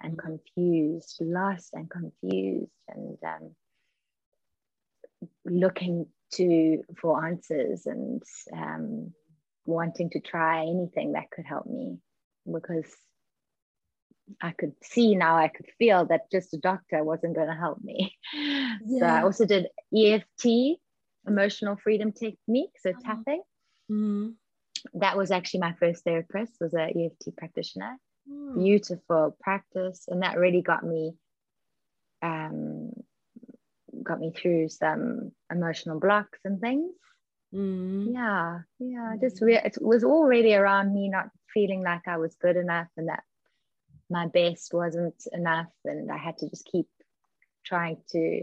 and 0.00 0.18
confused, 0.18 1.18
lost 1.20 1.70
and 1.72 1.90
confused, 1.90 2.70
and 2.88 3.18
um, 3.24 3.54
looking 5.44 6.06
to 6.32 6.82
for 7.00 7.24
answers 7.24 7.86
and 7.86 8.22
um, 8.52 9.12
wanting 9.64 10.10
to 10.10 10.20
try 10.20 10.62
anything 10.62 11.12
that 11.12 11.30
could 11.30 11.46
help 11.46 11.66
me 11.66 11.98
because 12.50 12.92
I 14.40 14.50
could 14.50 14.72
see 14.82 15.14
now, 15.14 15.36
I 15.36 15.48
could 15.48 15.66
feel 15.78 16.06
that 16.06 16.30
just 16.32 16.52
a 16.52 16.58
doctor 16.58 17.02
wasn't 17.04 17.36
going 17.36 17.48
to 17.48 17.54
help 17.54 17.82
me. 17.82 18.14
Yeah. 18.34 18.74
So 18.98 19.06
I 19.06 19.22
also 19.22 19.46
did 19.46 19.68
EFT, 19.96 20.78
emotional 21.26 21.76
freedom 21.76 22.12
technique, 22.12 22.72
so 22.78 22.90
uh-huh. 22.90 23.00
tapping. 23.04 23.42
Mm-hmm. 23.90 24.28
That 25.00 25.16
was 25.16 25.30
actually 25.30 25.60
my 25.60 25.74
first 25.74 26.04
therapist, 26.04 26.54
was 26.60 26.74
an 26.74 26.90
EFT 26.90 27.36
practitioner 27.36 27.96
mm. 28.30 28.54
beautiful 28.54 29.36
practice 29.40 30.04
and 30.08 30.22
that 30.22 30.38
really 30.38 30.62
got 30.62 30.84
me 30.84 31.12
um 32.22 32.92
got 34.02 34.20
me 34.20 34.30
through 34.30 34.68
some 34.68 35.32
emotional 35.50 35.98
blocks 35.98 36.38
and 36.44 36.60
things 36.60 36.92
mm. 37.54 38.12
yeah 38.12 38.60
yeah 38.78 39.14
mm. 39.14 39.20
just 39.20 39.40
re- 39.42 39.60
it 39.64 39.76
was 39.80 40.04
all 40.04 40.24
really 40.24 40.54
around 40.54 40.94
me 40.94 41.08
not 41.08 41.28
feeling 41.52 41.82
like 41.82 42.06
i 42.06 42.16
was 42.16 42.34
good 42.36 42.56
enough 42.56 42.88
and 42.96 43.08
that 43.08 43.22
my 44.10 44.26
best 44.26 44.72
wasn't 44.72 45.26
enough 45.32 45.70
and 45.84 46.10
i 46.10 46.16
had 46.16 46.38
to 46.38 46.48
just 46.48 46.68
keep 46.70 46.86
trying 47.64 47.96
to 48.10 48.42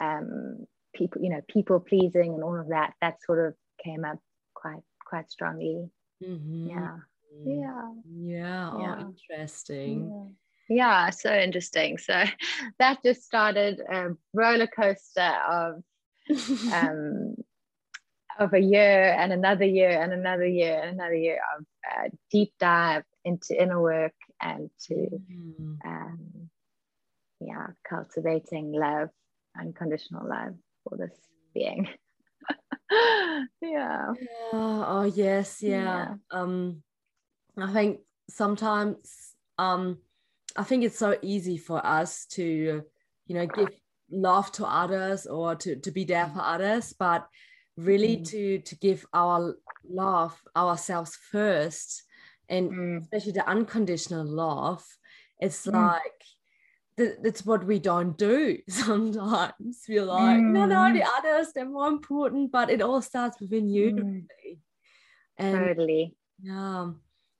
um 0.00 0.66
people 0.94 1.22
you 1.22 1.30
know 1.30 1.40
people 1.48 1.78
pleasing 1.78 2.34
and 2.34 2.42
all 2.42 2.58
of 2.58 2.68
that 2.68 2.94
that 3.00 3.22
sort 3.22 3.46
of 3.46 3.54
came 3.82 4.04
up 4.04 4.18
quite 4.54 4.82
quite 5.04 5.30
strongly 5.30 5.88
mm-hmm. 6.22 6.70
yeah 6.70 6.96
yeah 7.44 7.90
yeah, 8.18 8.72
yeah. 8.78 8.96
Oh, 8.98 9.00
interesting 9.00 10.32
yeah. 10.68 10.76
yeah 10.76 11.10
so 11.10 11.32
interesting 11.34 11.98
so 11.98 12.24
that 12.78 12.98
just 13.04 13.24
started 13.24 13.80
a 13.80 14.10
roller 14.32 14.66
coaster 14.66 15.34
of 15.48 15.82
um 16.72 17.36
of 18.38 18.52
a 18.52 18.60
year 18.60 19.16
and 19.18 19.32
another 19.32 19.64
year 19.64 20.02
and 20.02 20.12
another 20.12 20.46
year 20.46 20.80
and 20.82 21.00
another 21.00 21.14
year 21.14 21.40
of 21.56 21.64
uh, 21.90 22.08
deep 22.30 22.52
dive 22.58 23.02
into 23.24 23.60
inner 23.60 23.80
work 23.80 24.14
and 24.40 24.70
to 24.78 24.94
mm. 24.94 25.78
um, 25.84 26.48
yeah 27.40 27.68
cultivating 27.88 28.72
love 28.72 29.08
unconditional 29.58 30.28
love 30.28 30.54
for 30.84 30.96
this 30.98 31.16
being 31.54 31.88
yeah. 32.90 33.48
yeah 33.62 34.12
oh 34.52 35.10
yes 35.14 35.62
yeah. 35.62 35.70
yeah 35.70 36.14
um 36.30 36.82
I 37.58 37.72
think 37.72 38.00
sometimes 38.28 39.32
um, 39.58 39.98
I 40.56 40.64
think 40.64 40.84
it's 40.84 40.98
so 40.98 41.16
easy 41.22 41.56
for 41.56 41.84
us 41.84 42.26
to, 42.32 42.82
you 43.26 43.34
know, 43.34 43.46
give 43.46 43.70
love 44.10 44.52
to 44.52 44.66
others 44.66 45.26
or 45.26 45.54
to, 45.56 45.76
to 45.76 45.90
be 45.90 46.04
there 46.04 46.28
for 46.28 46.40
others, 46.40 46.92
but 46.92 47.26
really 47.76 48.16
mm. 48.16 48.28
to 48.28 48.58
to 48.60 48.76
give 48.76 49.04
our 49.12 49.56
love 49.88 50.40
ourselves 50.56 51.16
first 51.30 52.02
and 52.48 52.70
mm. 52.70 53.02
especially 53.02 53.32
the 53.32 53.48
unconditional 53.48 54.24
love 54.24 54.84
it's 55.40 55.66
mm. 55.66 55.74
like 55.74 56.24
th- 56.96 57.18
that's 57.22 57.44
what 57.44 57.64
we 57.64 57.78
don't 57.78 58.16
do 58.16 58.58
sometimes 58.68 59.82
we're 59.88 60.04
like 60.04 60.38
mm. 60.38 60.52
no 60.52 60.64
no 60.64 60.92
the 60.92 61.06
others 61.18 61.48
they're 61.54 61.68
more 61.68 61.88
important 61.88 62.50
but 62.50 62.70
it 62.70 62.80
all 62.80 63.02
starts 63.02 63.40
within 63.40 63.68
you 63.68 63.92
mm. 63.92 64.22
and 65.36 65.58
totally 65.58 66.16
yeah 66.42 66.90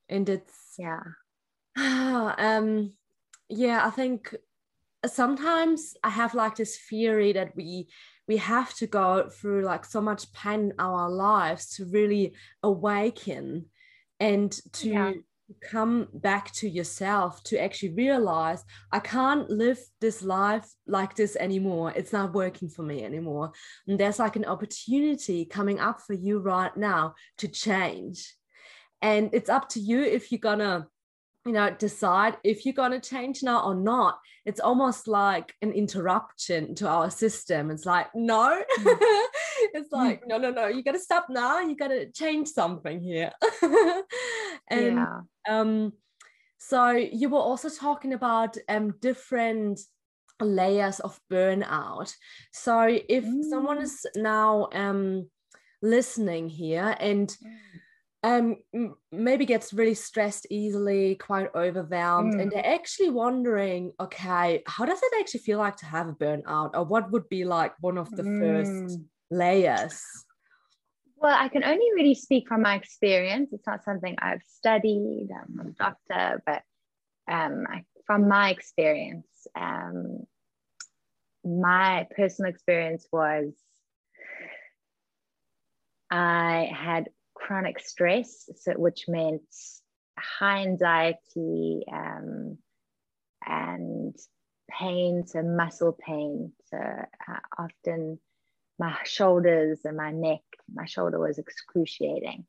and 0.09 0.29
it's 0.29 0.75
yeah 0.79 1.03
um 2.39 2.93
yeah 3.49 3.87
i 3.87 3.91
think 3.91 4.35
sometimes 5.07 5.95
i 6.03 6.09
have 6.09 6.35
like 6.35 6.57
this 6.57 6.79
theory 6.89 7.33
that 7.33 7.55
we 7.57 7.87
we 8.29 8.37
have 8.39 8.75
to 8.75 8.87
go 8.87 9.29
through 9.29 9.63
like 9.63 9.85
so 9.85 10.01
much 10.01 10.33
pain 10.33 10.61
in 10.61 10.73
our 10.79 11.09
lives 11.09 11.77
to 11.77 11.85
really 11.87 12.35
awaken 12.63 13.67
and 14.19 14.53
to 14.73 14.89
yeah. 14.89 15.13
come 15.63 16.09
back 16.13 16.51
to 16.53 16.69
yourself 16.69 17.43
to 17.45 17.63
actually 17.63 17.91
realize 17.91 18.65
I 18.91 18.99
can't 18.99 19.49
live 19.49 19.79
this 20.01 20.23
life 20.23 20.69
like 20.87 21.15
this 21.15 21.37
anymore. 21.37 21.93
It's 21.95 22.13
not 22.13 22.35
working 22.35 22.69
for 22.69 22.83
me 22.83 23.05
anymore. 23.05 23.53
And 23.87 23.99
there's 23.99 24.19
like 24.19 24.37
an 24.37 24.45
opportunity 24.45 25.45
coming 25.45 25.79
up 25.79 26.01
for 26.01 26.15
you 26.15 26.39
right 26.41 26.77
now 26.77 27.15
to 27.39 27.49
change. 27.49 28.35
And 29.03 29.31
it's 29.33 29.51
up 29.51 29.69
to 29.71 29.81
you 29.81 30.03
if 30.03 30.33
you're 30.33 30.39
gonna 30.39 30.89
you 31.47 31.53
know 31.53 31.71
decide 31.71 32.37
if 32.43 32.67
you're 32.67 32.75
going 32.75 32.91
to 32.91 33.01
change 33.01 33.43
now 33.43 33.63
or 33.63 33.75
not 33.75 34.19
it's 34.45 34.61
almost 34.61 35.07
like 35.07 35.55
an 35.63 35.73
interruption 35.73 36.75
to 36.75 36.89
our 36.89 37.09
system 37.09 37.71
it's 37.71 37.87
like 37.87 38.09
no 38.15 38.63
mm. 38.79 38.97
it's 39.73 39.89
hmm. 39.91 39.97
like 39.97 40.23
no 40.27 40.37
no 40.39 40.51
no 40.51 40.67
you 40.67 40.83
got 40.83 40.93
to 40.93 40.99
stop 40.99 41.27
now 41.31 41.61
you 41.61 41.77
got 41.77 41.89
to 41.89 42.11
change 42.11 42.49
something 42.49 43.01
here 43.01 43.31
and 44.69 44.97
yeah. 44.97 45.21
um 45.49 45.93
so 46.59 46.91
you 46.91 47.29
were 47.29 47.39
also 47.39 47.69
talking 47.69 48.13
about 48.13 48.57
um 48.69 48.93
different 49.01 49.79
layers 50.41 50.99
of 51.01 51.19
burnout 51.33 52.13
so 52.53 52.81
if 53.09 53.25
mm. 53.25 53.45
someone 53.49 53.81
is 53.81 54.05
now 54.17 54.69
um 54.73 55.31
listening 55.81 56.49
here 56.49 56.97
and 56.99 57.29
mm 57.29 57.57
um, 58.27 58.57
maybe 59.13 59.47
gets 59.47 59.73
really 59.73 59.95
stressed 59.95 60.49
easily, 60.51 61.15
quite 61.15 61.49
overwhelmed, 61.55 62.35
mm. 62.35 62.43
and 62.43 62.51
they're 62.51 62.67
actually 62.67 63.11
wondering, 63.11 63.93
okay, 64.01 64.65
how 64.67 64.85
does 64.85 65.01
it 65.01 65.13
actually 65.21 65.41
feel 65.41 65.59
like 65.59 65.77
to 65.77 65.87
have 65.87 66.09
a 66.09 66.13
burnout, 66.13 66.71
or 66.75 66.85
what 66.85 67.13
would 67.13 67.29
be 67.29 67.45
like 67.45 67.73
one 67.81 67.97
of 67.97 68.11
the 68.11 68.25
mm. 68.25 68.41
first 68.41 68.99
layers? 69.31 70.03
Well, 71.17 71.37
I 71.39 71.49
can 71.49 71.63
only 71.63 71.87
really 71.95 72.17
speak 72.17 72.49
from 72.49 72.63
my 72.63 72.75
experience. 72.75 73.51
It's 73.53 73.67
not 73.67 73.85
something 73.85 74.17
I've 74.19 74.43
studied. 74.43 75.29
I'm 75.31 75.69
a 75.69 75.71
doctor, 75.71 76.43
but 76.45 76.63
um, 77.31 77.65
I, 77.71 77.85
from 78.07 78.29
my 78.29 78.51
experience, 78.51 79.29
um, 79.55 80.27
my 81.45 82.09
personal 82.17 82.51
experience 82.51 83.07
was 83.13 83.53
I 86.11 86.71
had 86.75 87.09
chronic 87.37 87.79
stress, 87.79 88.49
so, 88.57 88.73
which 88.73 89.05
meant 89.09 89.43
high 90.19 90.63
anxiety 90.63 91.85
um, 91.93 92.59
and 93.47 94.17
pain, 94.71 95.27
so 95.27 95.43
muscle 95.43 95.93
pain. 95.93 96.53
So 96.71 96.79
uh, 96.79 97.39
often 97.59 98.19
my 98.79 98.97
shoulders 99.05 99.81
and 99.85 99.97
my 99.97 100.11
neck, 100.11 100.41
my 100.73 100.87
shoulder 100.87 101.19
was 101.19 101.39
excruciating. 101.39 102.47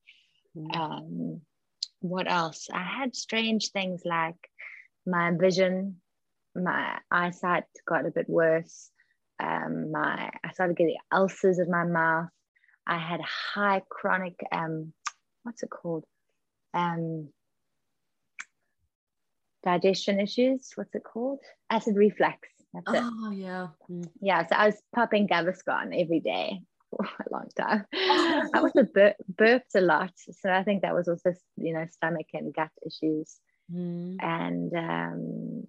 Mm. 0.56 0.76
Um, 0.76 1.42
what 2.00 2.30
else? 2.30 2.68
I 2.72 2.84
had 2.84 3.16
strange 3.16 3.70
things 3.70 4.02
like 4.06 4.36
my 5.06 5.32
vision, 5.32 6.02
my 6.56 6.98
eyesight 7.12 7.66
got 7.88 8.06
a 8.06 8.12
bit 8.12 8.30
worse. 8.30 8.90
Um, 9.40 9.92
my 9.92 10.32
I 10.44 10.52
started 10.52 10.78
getting 10.78 10.98
ulcers 11.12 11.60
in 11.60 11.70
my 11.70 11.86
mouth. 11.86 12.30
I 12.88 12.98
had 12.98 13.20
high 13.22 13.82
chronic, 13.90 14.40
um, 14.52 14.94
what's 15.44 15.62
it 15.62 15.70
called? 15.70 16.06
Um, 16.74 17.30
digestion 19.64 20.20
issues. 20.20 20.72
What's 20.76 20.96
it 20.96 21.04
called? 21.04 21.40
Acid 21.70 21.96
reflux. 21.98 22.48
That's 22.74 22.86
oh, 22.88 23.32
it. 23.32 23.38
yeah. 23.38 23.68
Mm. 23.92 24.08
Yeah. 24.22 24.46
So 24.48 24.56
I 24.56 24.68
was 24.68 24.82
popping 24.96 25.28
Gaviscon 25.28 26.00
every 26.02 26.22
day 26.22 26.62
for 26.90 27.06
a 27.06 27.32
long 27.32 27.50
time. 27.58 27.86
I 27.94 28.50
also 28.56 28.84
bur- 28.84 29.16
burped 29.28 29.76
a 29.76 29.82
lot. 29.82 30.12
So 30.16 30.50
I 30.50 30.64
think 30.64 30.82
that 30.82 30.96
was 30.96 31.08
also, 31.08 31.34
you 31.58 31.74
know, 31.74 31.86
stomach 31.92 32.28
and 32.34 32.54
gut 32.54 32.72
issues. 32.86 33.38
Mm. 33.74 34.18
And 34.22 34.74
um, 34.74 35.64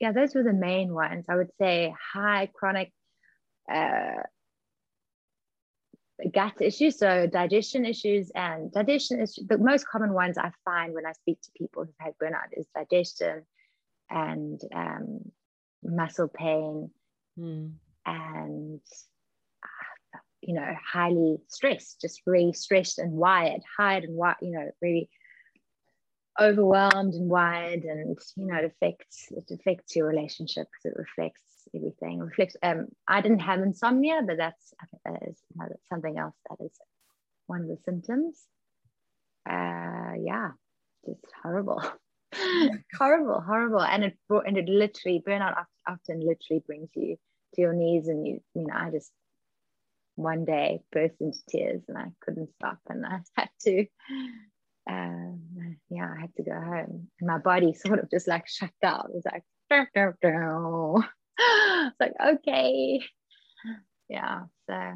yeah, 0.00 0.12
those 0.12 0.34
were 0.34 0.42
the 0.42 0.52
main 0.52 0.94
ones. 0.94 1.26
I 1.28 1.36
would 1.36 1.50
say 1.60 1.94
high 2.14 2.48
chronic 2.54 2.92
uh, 3.70 4.22
gut 6.32 6.60
issues, 6.60 6.98
so 6.98 7.26
digestion 7.26 7.86
issues 7.86 8.30
and 8.34 8.72
digestion 8.72 9.20
issues. 9.20 9.46
the 9.46 9.58
most 9.58 9.86
common 9.86 10.12
ones 10.12 10.36
I 10.38 10.50
find 10.64 10.94
when 10.94 11.06
I 11.06 11.12
speak 11.12 11.40
to 11.42 11.50
people 11.56 11.84
who've 11.84 11.94
had 11.98 12.14
burnout 12.22 12.56
is 12.56 12.66
digestion 12.74 13.44
and 14.10 14.60
um, 14.74 15.20
muscle 15.82 16.28
pain 16.28 16.90
mm. 17.38 17.72
and 18.06 18.80
uh, 19.62 20.18
you 20.40 20.54
know 20.54 20.74
highly 20.84 21.38
stressed, 21.48 22.00
just 22.00 22.22
really 22.26 22.52
stressed 22.52 22.98
and 22.98 23.12
wired, 23.12 23.62
hired 23.76 24.04
and 24.04 24.16
wired, 24.16 24.36
you 24.42 24.50
know, 24.50 24.70
really 24.82 25.08
overwhelmed 26.40 27.14
and 27.14 27.28
wired 27.28 27.82
and 27.84 28.16
you 28.36 28.46
know 28.46 28.56
it 28.56 28.64
affects 28.64 29.28
it 29.32 29.44
affects 29.50 29.96
your 29.96 30.06
relationships 30.06 30.70
it 30.84 30.92
reflects 30.94 31.42
everything 31.74 32.20
reflects 32.20 32.56
um 32.62 32.86
i 33.08 33.20
didn't 33.20 33.40
have 33.40 33.60
insomnia 33.60 34.22
but 34.24 34.36
that's 34.36 34.72
i 34.80 34.86
something 35.88 36.18
else 36.18 36.34
that 36.48 36.64
is 36.64 36.72
one 37.46 37.62
of 37.62 37.68
the 37.68 37.78
symptoms 37.84 38.42
uh 39.48 40.12
yeah 40.20 40.50
just 41.06 41.20
horrible 41.42 41.82
horrible 42.96 43.40
horrible 43.40 43.82
and 43.82 44.04
it 44.04 44.18
brought 44.28 44.46
and 44.46 44.58
it 44.58 44.68
literally 44.68 45.22
burnout 45.26 45.64
often 45.86 46.20
literally 46.20 46.62
brings 46.66 46.90
you 46.94 47.16
to 47.54 47.60
your 47.60 47.72
knees 47.72 48.08
and 48.08 48.26
you 48.26 48.40
you 48.54 48.66
know 48.66 48.74
i 48.74 48.90
just 48.90 49.10
one 50.16 50.44
day 50.44 50.80
burst 50.92 51.14
into 51.20 51.38
tears 51.48 51.82
and 51.88 51.96
i 51.96 52.06
couldn't 52.20 52.52
stop 52.54 52.78
and 52.88 53.06
i 53.06 53.20
had 53.36 53.48
to 53.60 53.86
um, 54.88 55.76
yeah, 55.90 56.08
I 56.16 56.20
had 56.20 56.34
to 56.36 56.42
go 56.42 56.52
home. 56.52 57.08
And 57.20 57.28
my 57.28 57.38
body 57.38 57.74
sort 57.74 57.98
of 57.98 58.10
just 58.10 58.26
like 58.26 58.48
shut 58.48 58.70
down. 58.80 59.10
It 59.10 59.14
was 59.14 59.24
like, 59.24 59.44
it's 61.38 62.00
like, 62.00 62.14
okay. 62.34 63.00
Yeah. 64.08 64.44
So, 64.68 64.92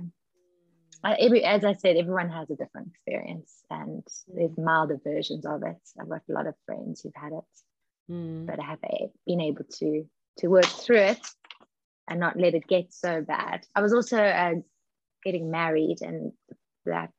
uh, 1.05 1.15
every, 1.19 1.45
as 1.45 1.65
I 1.65 1.73
said, 1.75 1.97
everyone 1.97 2.31
has 2.31 2.49
a 2.51 2.57
different 2.57 2.89
experience 2.89 3.53
and 3.71 4.07
there's 4.29 4.57
milder 4.57 5.01
versions 5.03 5.45
of 5.47 5.63
it. 5.65 5.79
I've 6.01 6.09
got 6.09 6.23
a 6.29 6.33
lot 6.33 6.47
of 6.47 6.55
friends 6.67 7.01
who've 7.01 7.13
had 7.15 7.33
it, 7.33 8.13
mm. 8.13 8.47
but 8.47 8.61
I 8.61 8.65
have 8.65 8.81
been 9.27 9.41
able 9.41 9.65
to 9.79 10.05
to 10.39 10.49
work 10.49 10.65
through 10.65 10.97
it 10.97 11.21
and 12.09 12.19
not 12.19 12.39
let 12.39 12.55
it 12.55 12.67
get 12.67 12.93
so 12.93 13.21
bad. 13.21 13.67
I 13.75 13.83
was 13.83 13.93
also 13.93 14.19
uh, 14.19 14.55
getting 15.25 15.51
married, 15.51 15.99
and 16.01 16.33
that 16.87 17.11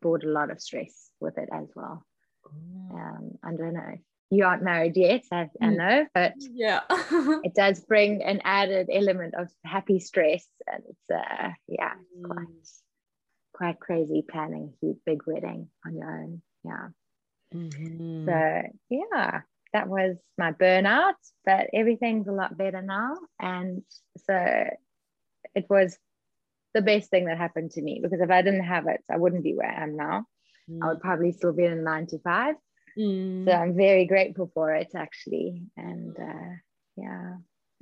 brought 0.00 0.24
a 0.24 0.28
lot 0.28 0.50
of 0.50 0.60
stress 0.60 1.10
with 1.20 1.38
it 1.38 1.48
as 1.52 1.68
well. 1.74 2.04
Oh. 2.46 2.96
Um, 2.96 3.30
I 3.44 3.54
don't 3.54 3.74
know. 3.74 3.96
You 4.30 4.46
aren't 4.46 4.62
married 4.62 4.96
yet, 4.96 5.24
I, 5.30 5.50
I 5.60 5.66
mm. 5.66 5.76
know, 5.76 6.06
but 6.14 6.34
yeah, 6.38 6.80
it 6.90 7.54
does 7.54 7.80
bring 7.80 8.22
an 8.22 8.40
added 8.44 8.88
element 8.90 9.34
of 9.34 9.48
happy 9.64 10.00
stress, 10.00 10.46
and 10.66 10.82
it's 10.88 11.10
uh, 11.10 11.50
yeah, 11.68 11.92
it's 12.14 12.24
quite 12.24 12.46
mm. 12.46 12.82
Quite 13.52 13.80
crazy 13.80 14.24
planning 14.28 14.72
a 14.82 14.92
big 15.04 15.22
wedding 15.26 15.68
on 15.86 15.96
your 15.96 16.22
own. 16.22 16.42
Yeah. 16.64 16.88
Mm-hmm. 17.54 18.26
So 18.26 18.62
yeah, 18.90 19.40
that 19.72 19.88
was 19.88 20.16
my 20.38 20.52
burnout, 20.52 21.14
but 21.44 21.68
everything's 21.72 22.28
a 22.28 22.32
lot 22.32 22.56
better 22.56 22.82
now, 22.82 23.16
and 23.40 23.82
so 24.26 24.68
it 25.54 25.66
was 25.68 25.96
the 26.74 26.82
best 26.82 27.10
thing 27.10 27.26
that 27.26 27.38
happened 27.38 27.70
to 27.72 27.82
me 27.82 28.00
because 28.02 28.20
if 28.20 28.30
I 28.30 28.42
didn't 28.42 28.64
have 28.64 28.86
it, 28.86 29.02
I 29.10 29.18
wouldn't 29.18 29.44
be 29.44 29.54
where 29.54 29.70
I 29.70 29.82
am 29.82 29.96
now. 29.96 30.24
Mm. 30.70 30.78
I 30.82 30.88
would 30.88 31.00
probably 31.00 31.32
still 31.32 31.52
be 31.52 31.64
in 31.64 31.84
nine 31.84 32.06
to 32.08 32.18
five. 32.20 32.54
Mm. 32.98 33.46
So 33.46 33.52
I'm 33.52 33.76
very 33.76 34.06
grateful 34.06 34.50
for 34.54 34.74
it 34.74 34.92
actually. 34.94 35.62
And 35.76 36.16
uh, 36.18 36.54
yeah, 36.96 37.34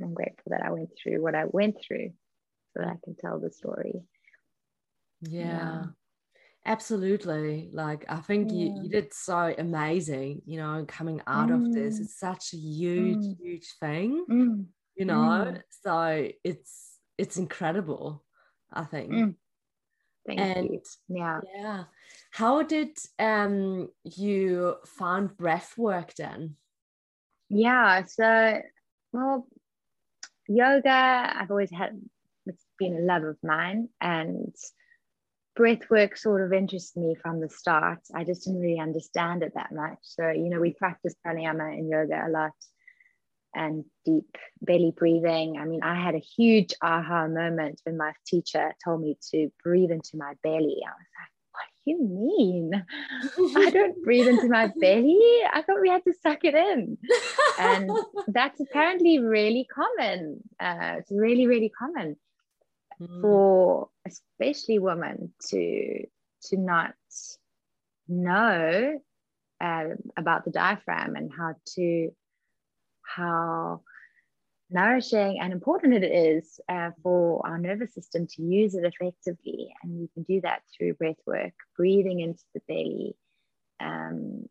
I'm 0.02 0.14
grateful 0.14 0.50
that 0.50 0.62
I 0.64 0.70
went 0.70 0.90
through 1.00 1.22
what 1.22 1.34
I 1.34 1.44
went 1.46 1.76
through 1.86 2.10
so 2.72 2.82
that 2.82 2.88
I 2.88 2.96
can 3.04 3.16
tell 3.16 3.38
the 3.38 3.50
story. 3.50 4.02
Yeah. 5.22 5.42
yeah. 5.42 5.82
Absolutely. 6.66 7.70
Like 7.72 8.04
I 8.08 8.16
think 8.16 8.50
yeah. 8.50 8.56
you, 8.56 8.82
you 8.82 8.88
did 8.90 9.14
so 9.14 9.54
amazing, 9.56 10.42
you 10.44 10.58
know, 10.58 10.84
coming 10.86 11.22
out 11.26 11.48
mm. 11.48 11.54
of 11.54 11.72
this. 11.72 11.98
Mm. 11.98 12.00
It's 12.02 12.18
such 12.18 12.52
a 12.52 12.56
huge, 12.56 13.18
mm. 13.18 13.36
huge 13.40 13.68
thing, 13.80 14.24
mm. 14.30 14.66
you 14.94 15.06
know. 15.06 15.14
Mm. 15.54 15.62
So 15.82 16.28
it's 16.44 16.98
it's 17.16 17.36
incredible, 17.38 18.22
I 18.72 18.84
think. 18.84 19.36
Thank 20.26 20.40
and 20.40 20.68
you. 20.70 20.82
Yeah. 21.08 21.40
Yeah. 21.56 21.84
How 22.30 22.62
did 22.62 22.96
um 23.18 23.88
you 24.04 24.76
find 24.84 25.34
breath 25.36 25.74
work 25.78 26.14
then? 26.14 26.56
Yeah. 27.48 28.04
So, 28.04 28.60
well, 29.12 29.48
yoga, 30.46 31.32
I've 31.36 31.50
always 31.50 31.70
had, 31.70 32.00
it's 32.46 32.64
been 32.78 32.96
a 32.96 33.00
love 33.00 33.24
of 33.24 33.38
mine. 33.42 33.88
And 34.00 34.54
breath 35.56 35.90
work 35.90 36.16
sort 36.16 36.42
of 36.42 36.52
interested 36.52 37.00
me 37.00 37.14
from 37.14 37.40
the 37.40 37.48
start. 37.48 38.00
I 38.14 38.24
just 38.24 38.44
didn't 38.44 38.60
really 38.60 38.80
understand 38.80 39.42
it 39.42 39.52
that 39.54 39.72
much. 39.72 39.98
So, 40.02 40.28
you 40.30 40.48
know, 40.48 40.60
we 40.60 40.72
practice 40.74 41.14
pranayama 41.26 41.76
in 41.76 41.88
yoga 41.88 42.24
a 42.26 42.30
lot 42.30 42.52
and 43.54 43.84
deep 44.04 44.36
belly 44.62 44.92
breathing. 44.96 45.58
I 45.58 45.64
mean, 45.64 45.82
I 45.82 46.00
had 46.00 46.14
a 46.14 46.18
huge 46.18 46.72
aha 46.82 47.26
moment 47.26 47.80
when 47.84 47.96
my 47.96 48.12
teacher 48.26 48.72
told 48.84 49.02
me 49.02 49.16
to 49.32 49.50
breathe 49.62 49.90
into 49.90 50.16
my 50.16 50.34
belly. 50.42 50.78
I 50.86 50.90
was 50.90 51.10
like, 51.18 51.32
what 51.52 51.66
do 51.84 51.90
you 51.90 51.98
mean? 51.98 52.86
I 53.56 53.70
don't 53.70 54.02
breathe 54.04 54.28
into 54.28 54.48
my 54.48 54.70
belly. 54.80 55.40
I 55.52 55.62
thought 55.62 55.80
we 55.80 55.88
had 55.88 56.04
to 56.04 56.14
suck 56.22 56.44
it 56.44 56.54
in. 56.54 56.96
And 57.58 57.90
that's 58.28 58.60
apparently 58.60 59.18
really 59.18 59.66
common. 59.72 60.42
Uh, 60.60 60.96
it's 60.98 61.10
really, 61.10 61.46
really 61.46 61.72
common 61.76 62.16
mm. 63.00 63.20
for 63.22 63.88
especially 64.06 64.78
women 64.78 65.32
to 65.48 66.04
to 66.42 66.56
not 66.56 66.94
know 68.08 69.00
uh, 69.60 69.84
about 70.16 70.44
the 70.44 70.50
diaphragm 70.50 71.16
and 71.16 71.30
how 71.36 71.54
to 71.74 72.10
how 73.02 73.82
nourishing 74.70 75.40
and 75.40 75.52
important 75.52 75.94
it 75.94 76.04
is 76.04 76.60
uh, 76.68 76.90
for 77.02 77.44
our 77.46 77.58
nervous 77.58 77.92
system 77.92 78.26
to 78.28 78.42
use 78.42 78.74
it 78.74 78.84
effectively. 78.84 79.74
And 79.82 80.00
you 80.00 80.08
can 80.14 80.22
do 80.22 80.40
that 80.42 80.62
through 80.76 80.94
breath 80.94 81.18
work, 81.26 81.52
breathing 81.76 82.20
into 82.20 82.42
the 82.54 82.60
belly, 82.68 83.16
um, 83.80 84.48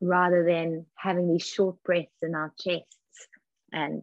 rather 0.00 0.44
than 0.44 0.86
having 0.96 1.32
these 1.32 1.46
short 1.46 1.82
breaths 1.82 2.22
in 2.22 2.34
our 2.34 2.52
chests 2.58 3.28
and 3.72 4.02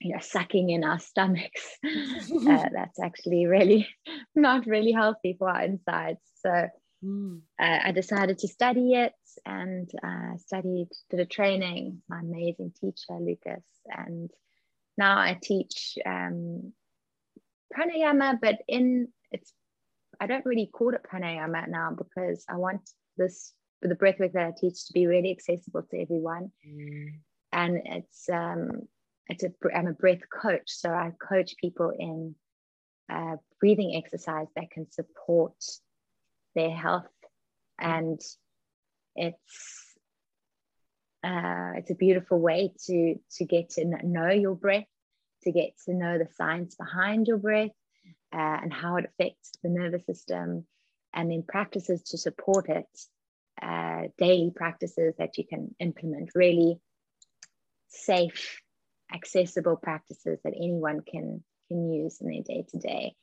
you 0.00 0.14
know 0.14 0.20
sucking 0.20 0.70
in 0.70 0.84
our 0.84 0.98
stomachs. 0.98 1.78
uh, 1.84 2.68
that's 2.72 3.00
actually 3.00 3.46
really 3.46 3.88
not 4.34 4.66
really 4.66 4.92
healthy 4.92 5.36
for 5.38 5.50
our 5.50 5.62
insides. 5.62 6.20
So 6.42 6.68
Mm. 7.04 7.40
Uh, 7.60 7.78
I 7.84 7.92
decided 7.92 8.38
to 8.38 8.48
study 8.48 8.94
it 8.94 9.14
and 9.46 9.88
uh, 10.02 10.36
studied, 10.38 10.88
did 11.10 11.20
a 11.20 11.26
training, 11.26 12.02
my 12.08 12.20
amazing 12.20 12.72
teacher, 12.80 13.14
Lucas. 13.20 13.64
And 13.86 14.30
now 14.96 15.18
I 15.18 15.38
teach 15.40 15.96
um, 16.04 16.72
pranayama, 17.76 18.38
but 18.40 18.58
in 18.66 19.08
it's, 19.30 19.52
I 20.20 20.26
don't 20.26 20.46
really 20.46 20.66
call 20.72 20.94
it 20.94 21.06
pranayama 21.10 21.68
now 21.68 21.92
because 21.96 22.44
I 22.48 22.56
want 22.56 22.88
this, 23.16 23.52
the 23.80 23.94
breathwork 23.94 24.32
that 24.32 24.46
I 24.46 24.52
teach 24.58 24.86
to 24.86 24.92
be 24.92 25.06
really 25.06 25.30
accessible 25.30 25.82
to 25.90 26.00
everyone. 26.00 26.50
Mm. 26.68 27.20
And 27.52 27.80
it's, 27.84 28.28
um, 28.28 28.70
it's 28.72 28.97
a, 29.30 29.76
I'm 29.76 29.86
a 29.86 29.92
breath 29.92 30.22
coach. 30.30 30.64
So 30.66 30.90
I 30.90 31.12
coach 31.20 31.54
people 31.60 31.92
in 31.96 32.34
uh, 33.10 33.36
breathing 33.60 33.96
exercise 33.96 34.46
that 34.56 34.70
can 34.70 34.90
support 34.90 35.54
their 36.54 36.70
health 36.70 37.06
and 37.78 38.20
it's 39.14 39.96
uh, 41.24 41.72
it's 41.76 41.90
a 41.90 41.94
beautiful 41.94 42.38
way 42.38 42.72
to 42.86 43.16
to 43.36 43.44
get 43.44 43.70
to 43.70 43.84
know 43.84 44.30
your 44.30 44.54
breath 44.54 44.86
to 45.42 45.52
get 45.52 45.70
to 45.84 45.94
know 45.94 46.18
the 46.18 46.28
science 46.36 46.74
behind 46.74 47.26
your 47.26 47.38
breath 47.38 47.70
uh, 48.32 48.58
and 48.62 48.72
how 48.72 48.96
it 48.96 49.06
affects 49.06 49.52
the 49.62 49.68
nervous 49.68 50.04
system 50.06 50.66
and 51.14 51.30
then 51.30 51.42
practices 51.42 52.02
to 52.02 52.18
support 52.18 52.68
it 52.68 52.86
uh, 53.62 54.02
daily 54.18 54.52
practices 54.54 55.14
that 55.18 55.38
you 55.38 55.44
can 55.48 55.74
implement 55.80 56.30
really 56.34 56.78
safe 57.88 58.60
accessible 59.12 59.76
practices 59.76 60.38
that 60.44 60.54
anyone 60.56 61.00
can 61.00 61.42
can 61.68 61.92
use 61.92 62.20
in 62.20 62.28
their 62.28 62.42
day 62.42 62.64
to 62.68 62.78
day 62.78 63.14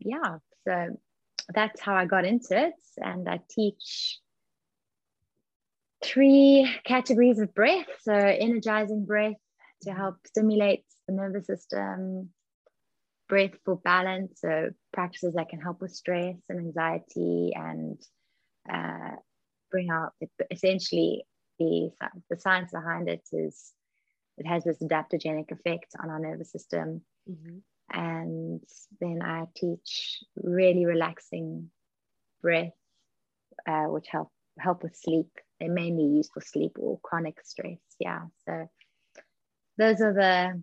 yeah 0.00 0.38
so 0.66 0.96
that's 1.54 1.80
how 1.80 1.94
I 1.94 2.04
got 2.06 2.24
into 2.24 2.66
it. 2.66 2.74
And 2.96 3.28
I 3.28 3.40
teach 3.50 4.18
three 6.02 6.70
categories 6.84 7.38
of 7.38 7.54
breath. 7.54 7.86
So, 8.02 8.12
energizing 8.12 9.04
breath 9.04 9.36
to 9.82 9.90
hmm. 9.90 9.96
help 9.96 10.16
stimulate 10.26 10.84
the 11.06 11.14
nervous 11.14 11.46
system, 11.46 12.30
breath 13.28 13.52
for 13.64 13.76
balance. 13.76 14.40
So, 14.40 14.70
practices 14.92 15.34
that 15.34 15.48
can 15.48 15.60
help 15.60 15.80
with 15.80 15.92
stress 15.92 16.36
and 16.48 16.58
anxiety 16.58 17.52
and 17.54 18.00
uh, 18.72 19.16
bring 19.70 19.90
out 19.90 20.12
essentially 20.50 21.24
the, 21.58 21.90
the 22.30 22.38
science 22.38 22.70
behind 22.72 23.08
it 23.08 23.22
is 23.32 23.72
it 24.40 24.46
has 24.46 24.64
this 24.64 24.78
adaptogenic 24.82 25.52
effect 25.52 25.94
on 26.02 26.10
our 26.10 26.18
nervous 26.18 26.50
system. 26.50 27.02
Mm-hmm 27.30 27.58
and 27.92 28.60
then 29.00 29.20
I 29.22 29.46
teach 29.56 30.22
really 30.36 30.86
relaxing 30.86 31.70
breath, 32.40 32.72
uh, 33.66 33.86
which 33.86 34.06
help 34.08 34.30
help 34.58 34.82
with 34.82 34.96
sleep. 34.96 35.28
They're 35.58 35.70
mainly 35.70 36.04
used 36.04 36.30
for 36.32 36.40
sleep 36.40 36.72
or 36.78 37.00
chronic 37.02 37.40
stress. 37.44 37.78
Yeah, 37.98 38.22
so 38.46 38.68
those 39.76 40.00
are 40.00 40.12
the 40.12 40.62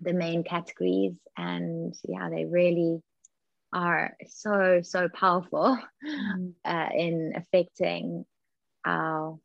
the 0.00 0.12
main 0.12 0.42
categories, 0.42 1.14
and 1.36 1.94
yeah, 2.08 2.28
they 2.28 2.44
really 2.44 3.00
are 3.72 4.16
so 4.28 4.80
so 4.82 5.08
powerful 5.08 5.78
mm. 6.04 6.52
uh, 6.64 6.88
in 6.94 7.32
affecting 7.36 8.24
our 8.84 9.38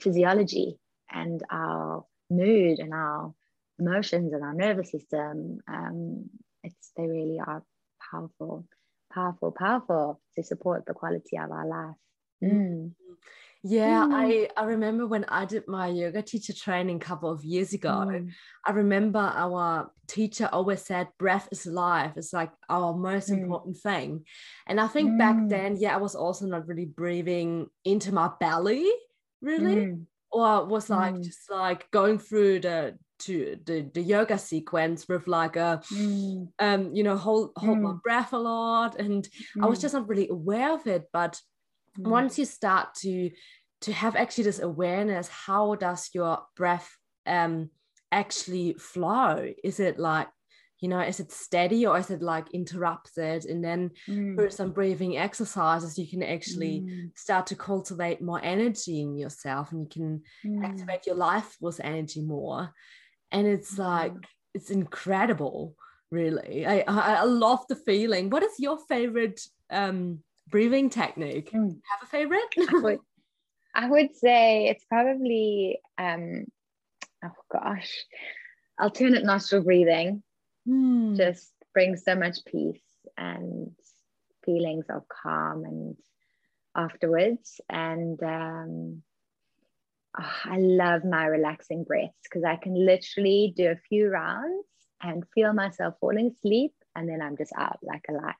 physiology 0.00 0.76
and 1.10 1.42
our 1.50 2.04
mood 2.30 2.78
and 2.78 2.92
our 2.92 3.32
emotions 3.78 4.32
and 4.32 4.42
our 4.42 4.54
nervous 4.54 4.90
system 4.90 5.58
um, 5.68 6.28
it's 6.62 6.92
they 6.96 7.06
really 7.06 7.38
are 7.38 7.62
powerful 8.10 8.64
powerful 9.12 9.52
powerful 9.52 10.20
to 10.34 10.42
support 10.42 10.84
the 10.86 10.94
quality 10.94 11.36
of 11.38 11.50
our 11.50 11.66
life 11.66 11.96
mm. 12.42 12.90
yeah 13.62 14.04
mm. 14.04 14.14
i 14.14 14.48
i 14.60 14.64
remember 14.64 15.06
when 15.06 15.24
i 15.28 15.44
did 15.44 15.66
my 15.66 15.86
yoga 15.86 16.20
teacher 16.20 16.52
training 16.52 16.96
a 16.96 17.00
couple 17.00 17.30
of 17.30 17.44
years 17.44 17.72
ago 17.72 17.88
mm. 17.88 18.30
i 18.66 18.70
remember 18.70 19.18
our 19.18 19.90
teacher 20.06 20.48
always 20.52 20.82
said 20.82 21.08
breath 21.18 21.48
is 21.50 21.64
life 21.64 22.12
it's 22.16 22.32
like 22.32 22.50
our 22.68 22.94
most 22.94 23.30
mm. 23.30 23.38
important 23.38 23.76
thing 23.76 24.24
and 24.66 24.80
i 24.80 24.86
think 24.86 25.18
back 25.18 25.36
mm. 25.36 25.48
then 25.48 25.76
yeah 25.76 25.94
i 25.94 25.98
was 25.98 26.14
also 26.14 26.46
not 26.46 26.66
really 26.66 26.86
breathing 26.86 27.66
into 27.84 28.12
my 28.12 28.30
belly 28.40 28.90
really 29.40 29.76
mm. 29.76 30.04
Or 30.30 30.66
was 30.66 30.90
like 30.90 31.20
just 31.22 31.50
like 31.50 31.90
going 31.90 32.18
through 32.18 32.60
the 32.60 32.96
to 33.18 33.58
the, 33.64 33.90
the 33.94 34.00
yoga 34.00 34.38
sequence 34.38 35.08
with 35.08 35.26
like 35.26 35.56
a 35.56 35.82
mm. 35.92 36.48
um 36.58 36.94
you 36.94 37.02
know 37.02 37.16
hold 37.16 37.50
hold 37.56 37.78
mm. 37.78 37.82
my 37.82 37.94
breath 38.02 38.32
a 38.32 38.38
lot 38.38 38.98
and 38.98 39.28
mm. 39.56 39.64
i 39.64 39.66
was 39.66 39.78
mm. 39.78 39.82
just 39.82 39.94
not 39.94 40.08
really 40.08 40.28
aware 40.28 40.72
of 40.72 40.86
it 40.86 41.04
but 41.12 41.40
mm. 41.98 42.08
once 42.08 42.38
you 42.38 42.44
start 42.44 42.94
to 42.94 43.30
to 43.80 43.92
have 43.92 44.14
actually 44.14 44.44
this 44.44 44.60
awareness 44.60 45.28
how 45.28 45.74
does 45.74 46.10
your 46.14 46.38
breath 46.56 46.96
um 47.26 47.70
actually 48.12 48.74
flow 48.74 49.52
is 49.64 49.80
it 49.80 49.98
like 49.98 50.28
you 50.80 50.88
know 50.88 51.00
is 51.00 51.20
it 51.20 51.32
steady 51.32 51.86
or 51.86 51.98
is 51.98 52.10
it 52.10 52.22
like 52.22 52.46
interrupted 52.52 53.44
and 53.44 53.64
then 53.64 53.90
mm. 54.08 54.34
through 54.34 54.50
some 54.50 54.70
breathing 54.70 55.16
exercises 55.16 55.98
you 55.98 56.06
can 56.06 56.22
actually 56.22 56.80
mm. 56.80 57.10
start 57.16 57.46
to 57.46 57.56
cultivate 57.56 58.22
more 58.22 58.40
energy 58.42 59.00
in 59.00 59.16
yourself 59.16 59.72
and 59.72 59.82
you 59.82 59.88
can 59.88 60.22
mm. 60.44 60.64
activate 60.64 61.06
your 61.06 61.16
life 61.16 61.56
with 61.60 61.80
energy 61.82 62.22
more 62.22 62.72
and 63.32 63.46
it's 63.46 63.78
like 63.78 64.12
it's 64.54 64.70
incredible 64.70 65.74
really 66.10 66.64
I, 66.64 66.84
I, 66.86 67.14
I 67.14 67.24
love 67.24 67.66
the 67.68 67.76
feeling 67.76 68.30
what 68.30 68.42
is 68.42 68.58
your 68.58 68.78
favorite 68.88 69.40
um 69.70 70.20
breathing 70.48 70.90
technique 70.90 71.50
mm. 71.52 71.70
have 71.90 72.02
a 72.02 72.06
favorite 72.06 72.54
I, 72.56 72.78
would, 72.80 72.98
I 73.74 73.90
would 73.90 74.16
say 74.16 74.68
it's 74.68 74.84
probably 74.84 75.80
um 75.98 76.46
oh 77.24 77.30
gosh 77.52 77.92
alternate 78.78 79.24
nostril 79.24 79.62
breathing 79.62 80.22
mm. 80.68 81.16
just 81.16 81.52
brings 81.72 82.04
so 82.04 82.14
much 82.14 82.44
peace 82.46 82.82
and 83.16 83.72
feelings 84.44 84.86
of 84.88 85.02
calm 85.08 85.64
and 85.64 85.96
afterwards 86.76 87.60
and 87.68 88.22
um 88.22 89.02
oh, 90.18 90.32
I 90.44 90.58
love 90.58 91.04
my 91.04 91.26
relaxing 91.26 91.84
breaths 91.84 92.18
because 92.24 92.44
I 92.44 92.56
can 92.56 92.74
literally 92.74 93.52
do 93.56 93.70
a 93.70 93.80
few 93.88 94.08
rounds 94.08 94.64
and 95.02 95.24
feel 95.34 95.52
myself 95.52 95.94
falling 96.00 96.34
asleep 96.36 96.72
and 96.94 97.08
then 97.08 97.22
I'm 97.22 97.36
just 97.36 97.52
out 97.56 97.78
like 97.82 98.04
a 98.08 98.12
light. 98.12 98.34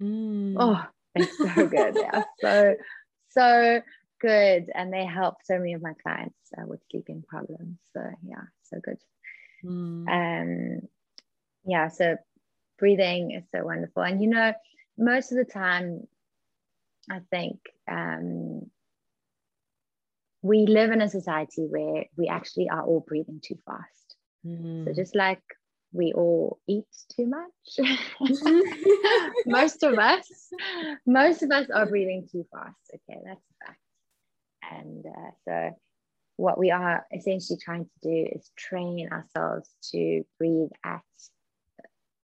Mm. 0.00 0.56
Oh, 0.58 0.84
it's 1.14 1.36
so 1.38 1.66
good. 1.66 1.96
yeah, 1.96 2.22
so 2.40 2.74
so 3.30 3.80
good, 4.20 4.70
and 4.74 4.92
they 4.92 5.04
help 5.04 5.36
so 5.44 5.58
many 5.58 5.74
of 5.74 5.82
my 5.82 5.94
clients 6.02 6.36
uh, 6.56 6.66
with 6.66 6.80
sleeping 6.90 7.24
problems. 7.26 7.78
So 7.92 8.02
yeah, 8.24 8.44
so 8.64 8.78
good. 8.82 8.98
Mm. 9.64 10.08
Um, 10.08 10.88
yeah, 11.64 11.88
so 11.88 12.16
breathing 12.78 13.32
is 13.32 13.44
so 13.54 13.64
wonderful, 13.64 14.02
and 14.02 14.22
you 14.22 14.28
know, 14.28 14.52
most 14.96 15.32
of 15.32 15.38
the 15.38 15.44
time, 15.44 16.06
I 17.10 17.20
think 17.30 17.58
um, 17.90 18.70
we 20.42 20.66
live 20.66 20.90
in 20.90 21.02
a 21.02 21.08
society 21.08 21.66
where 21.68 22.04
we 22.16 22.28
actually 22.28 22.68
are 22.68 22.82
all 22.82 23.04
breathing 23.06 23.40
too 23.42 23.58
fast. 23.66 24.16
Mm. 24.46 24.84
So 24.84 24.92
just 24.92 25.14
like 25.14 25.42
we 25.92 26.12
all 26.12 26.58
eat 26.68 26.86
too 27.16 27.26
much, 27.26 27.88
most 29.46 29.82
of 29.82 29.98
us, 29.98 30.28
most 31.06 31.42
of 31.42 31.50
us 31.50 31.68
are 31.70 31.86
breathing 31.86 32.28
too 32.30 32.46
fast. 32.52 32.76
Okay, 32.94 33.20
that's 33.24 33.40
a 33.40 33.66
fact. 33.66 33.80
And 34.70 35.06
uh, 35.06 35.30
so 35.44 35.70
what 36.36 36.58
we 36.58 36.70
are 36.70 37.06
essentially 37.12 37.58
trying 37.62 37.84
to 37.84 37.90
do 38.02 38.28
is 38.32 38.50
train 38.56 39.08
ourselves 39.10 39.68
to 39.90 40.24
breathe 40.38 40.70
at 40.84 41.02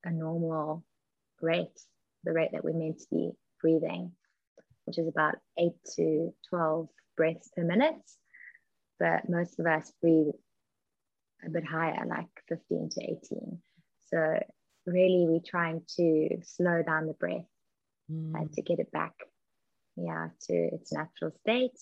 a 0.04 0.12
normal 0.12 0.84
rate, 1.42 1.80
the 2.24 2.34
rate 2.34 2.52
that 2.54 2.64
we're 2.64 2.74
meant 2.74 3.00
to 3.00 3.08
be 3.12 3.32
breathing, 3.62 4.12
which 4.86 4.98
is 4.98 5.08
about 5.08 5.36
eight 5.58 5.76
to 5.96 6.34
12 6.50 6.88
breaths 7.16 7.50
per 7.56 7.64
minute. 7.64 7.96
But 9.00 9.30
most 9.30 9.60
of 9.60 9.66
us 9.66 9.92
breathe 10.02 10.34
a 11.46 11.50
bit 11.50 11.66
higher, 11.66 12.06
like 12.08 12.28
15 12.50 12.90
to 12.92 13.04
18. 13.04 13.62
So, 14.08 14.40
really, 14.86 15.26
we're 15.28 15.40
trying 15.46 15.82
to 15.98 16.38
slow 16.44 16.84
down 16.84 17.08
the 17.08 17.14
breath 17.14 17.46
mm. 18.12 18.36
uh, 18.36 18.48
to 18.54 18.62
get 18.62 18.80
it 18.80 18.92
back, 18.92 19.14
yeah, 19.96 20.30
to 20.48 20.54
its 20.54 20.94
natural 20.94 21.32
state. 21.42 21.78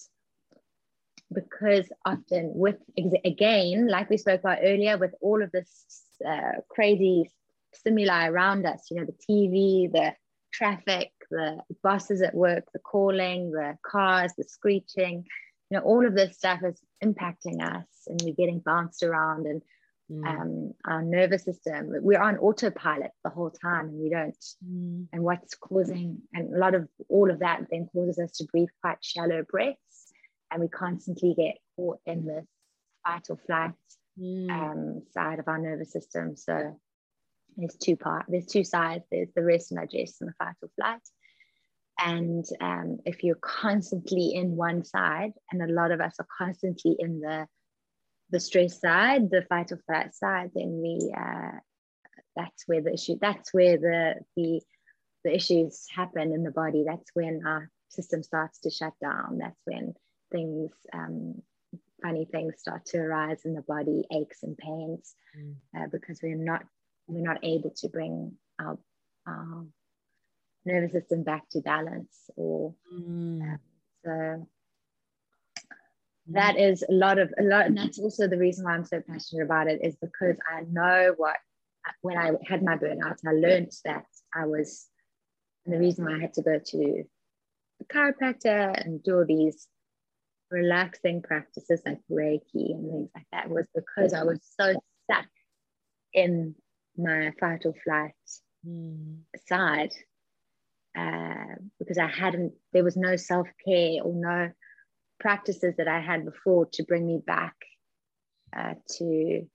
Because 1.34 1.90
often, 2.06 2.52
with 2.56 2.78
again, 2.98 3.88
like 3.88 4.10
we 4.10 4.18
spoke 4.18 4.42
about 4.42 4.60
earlier, 4.64 4.98
with 4.98 5.14
all 5.22 5.42
of 5.42 5.52
this 5.52 5.86
uh, 6.28 6.60
crazy 6.70 7.30
stimuli 7.74 8.28
around 8.28 8.66
us, 8.66 8.88
you 8.90 8.98
know, 8.98 9.06
the 9.06 9.14
TV, 9.14 9.92
the 9.92 10.14
traffic, 10.54 11.12
the 11.30 11.62
buses 11.84 12.22
at 12.22 12.36
work, 12.36 12.66
the 12.74 12.80
calling, 12.80 13.52
the 13.52 13.78
cars, 13.86 14.34
the 14.38 14.44
screeching, 14.44 15.26
you 15.70 15.78
know, 15.78 15.84
all 15.84 16.06
of 16.06 16.14
this 16.14 16.38
stuff 16.38 16.60
is 16.64 16.80
impacting 17.04 17.62
us 17.62 17.88
and 18.08 18.22
we're 18.24 18.36
getting 18.36 18.60
bounced 18.60 19.04
around 19.04 19.48
and 19.48 19.62
mm. 20.12 20.28
um, 20.28 20.74
our 20.86 21.02
nervous 21.02 21.46
system, 21.46 21.88
we're 22.02 22.22
on 22.22 22.38
autopilot 22.38 23.12
the 23.24 23.30
whole 23.30 23.50
time 23.50 23.88
and 23.88 24.00
we 24.00 24.10
don't, 24.10 24.46
mm. 24.68 25.08
and 25.14 25.24
what's 25.24 25.56
causing, 25.56 26.20
and 26.34 26.54
a 26.54 26.58
lot 26.58 26.76
of 26.76 26.88
all 27.08 27.32
of 27.32 27.40
that 27.40 27.62
then 27.72 27.88
causes 27.94 28.20
us 28.20 28.32
to 28.38 28.46
breathe 28.52 28.70
quite 28.82 28.98
shallow 29.02 29.44
breaths 29.50 30.12
and 30.52 30.62
we 30.62 30.68
constantly 30.68 31.34
get 31.34 31.56
caught 31.78 32.00
in 32.06 32.26
this 32.26 32.46
fight 33.06 33.28
or 33.30 33.38
flight 33.46 33.72
mm. 34.20 34.50
um, 34.52 35.04
side 35.14 35.40
of 35.40 35.48
our 35.48 35.58
nervous 35.58 35.94
system. 35.94 36.36
So 36.36 36.78
there's 37.58 37.76
two 37.76 37.96
part 37.96 38.26
there's 38.28 38.46
two 38.46 38.64
sides. 38.64 39.06
There's 39.12 39.32
the 39.36 39.44
rest 39.44 39.72
and 39.72 39.80
digest 39.80 40.22
and 40.22 40.30
the 40.30 40.34
fight 40.38 40.56
or 40.62 40.70
flight. 40.76 41.02
And 42.00 42.46
um, 42.60 42.98
if 43.06 43.24
you're 43.24 43.36
constantly 43.36 44.34
in 44.34 44.56
one 44.56 44.84
side 44.84 45.34
and 45.52 45.62
a 45.62 45.72
lot 45.72 45.92
of 45.92 46.02
us 46.02 46.16
are 46.20 46.28
constantly 46.38 46.96
in 47.00 47.20
the 47.20 47.48
the 48.32 48.40
stress 48.40 48.80
side 48.80 49.30
the 49.30 49.46
fight 49.50 49.74
or 49.74 49.82
flight 49.86 50.16
side 50.16 50.52
then 50.56 50.80
we 50.82 51.14
uh, 51.16 51.52
that's 52.34 52.64
where 52.66 52.82
the 52.82 52.94
issue 52.94 53.18
that's 53.20 53.54
where 53.54 53.78
the 53.78 54.16
the 54.38 54.62
the 55.24 55.36
issues 55.36 55.86
happen 55.94 56.32
in 56.32 56.44
the 56.44 56.52
body. 56.52 56.84
That's 56.86 57.10
when 57.14 57.42
our 57.46 57.70
system 57.90 58.24
starts 58.24 58.60
to 58.62 58.72
shut 58.72 58.94
down. 59.02 59.38
That's 59.40 59.60
when 59.66 59.94
things 60.32 60.72
um, 60.94 61.42
funny 62.02 62.28
things 62.32 62.56
start 62.58 62.86
to 62.86 62.98
arise 62.98 63.46
in 63.46 63.54
the 63.54 63.62
body 63.62 64.04
aches 64.12 64.42
and 64.44 64.58
pains 64.58 65.14
mm. 65.38 65.56
uh, 65.78 65.88
because 65.92 66.20
we're 66.24 66.36
not 66.36 66.64
we're 67.12 67.28
not 67.28 67.44
able 67.44 67.72
to 67.78 67.90
bring 67.90 68.34
our, 68.60 68.78
our 69.28 69.66
nervous 70.66 70.92
system 70.92 71.24
back 71.24 71.48
to 71.50 71.62
balance 71.62 72.30
or 72.36 72.74
mm. 72.94 73.42
um, 73.42 73.60
so 74.06 74.48
that 76.28 76.58
is 76.58 76.84
a 76.88 76.92
lot 76.92 77.18
of 77.20 77.34
a 77.40 77.44
lot 77.44 77.66
and 77.66 77.78
that's 77.78 78.00
also 78.00 78.28
the 78.28 78.38
reason 78.38 78.64
why 78.64 78.74
i'm 78.74 78.86
so 78.86 79.02
passionate 79.02 79.44
about 79.44 79.68
it 79.68 79.84
is 79.84 79.96
because 79.98 80.36
i 80.52 80.62
know 80.72 81.14
what 81.18 81.38
when 82.02 82.18
i 82.18 82.32
had 82.48 82.64
my 82.64 82.78
burnout 82.78 83.18
i 83.28 83.32
learned 83.32 83.72
that 83.86 84.06
i 84.36 84.46
was 84.46 84.88
and 85.66 85.74
the 85.74 85.80
reason 85.80 86.06
why 86.06 86.16
i 86.16 86.20
had 86.20 86.34
to 86.34 86.42
go 86.42 86.60
to 86.64 87.04
a 87.82 87.86
chiropractor 87.86 88.86
and 88.86 89.04
do 89.04 89.18
all 89.18 89.26
these 89.26 89.68
relaxing 90.52 91.22
practices 91.22 91.82
like 91.86 92.00
reiki 92.12 92.72
and 92.72 92.92
things 92.92 93.10
like 93.16 93.28
that 93.32 93.50
was 93.50 93.66
because 93.74 94.14
i 94.14 94.24
was 94.24 94.40
so 94.60 94.74
stuck 95.04 95.26
in 96.14 96.54
my 97.02 97.32
fight 97.40 97.66
or 97.66 97.74
flight 97.84 98.14
mm. 98.68 99.18
side 99.48 99.92
uh, 100.98 101.56
because 101.80 101.98
I 101.98 102.08
hadn't, 102.08 102.54
there 102.74 102.84
was 102.84 102.98
no 102.98 103.16
self 103.16 103.48
care 103.66 104.04
or 104.04 104.14
no 104.14 104.52
practices 105.20 105.76
that 105.78 105.88
I 105.88 106.00
had 106.00 106.26
before 106.26 106.68
to 106.74 106.84
bring 106.84 107.06
me 107.06 107.22
back 107.26 107.56
uh, 108.56 108.74
to 108.98 109.48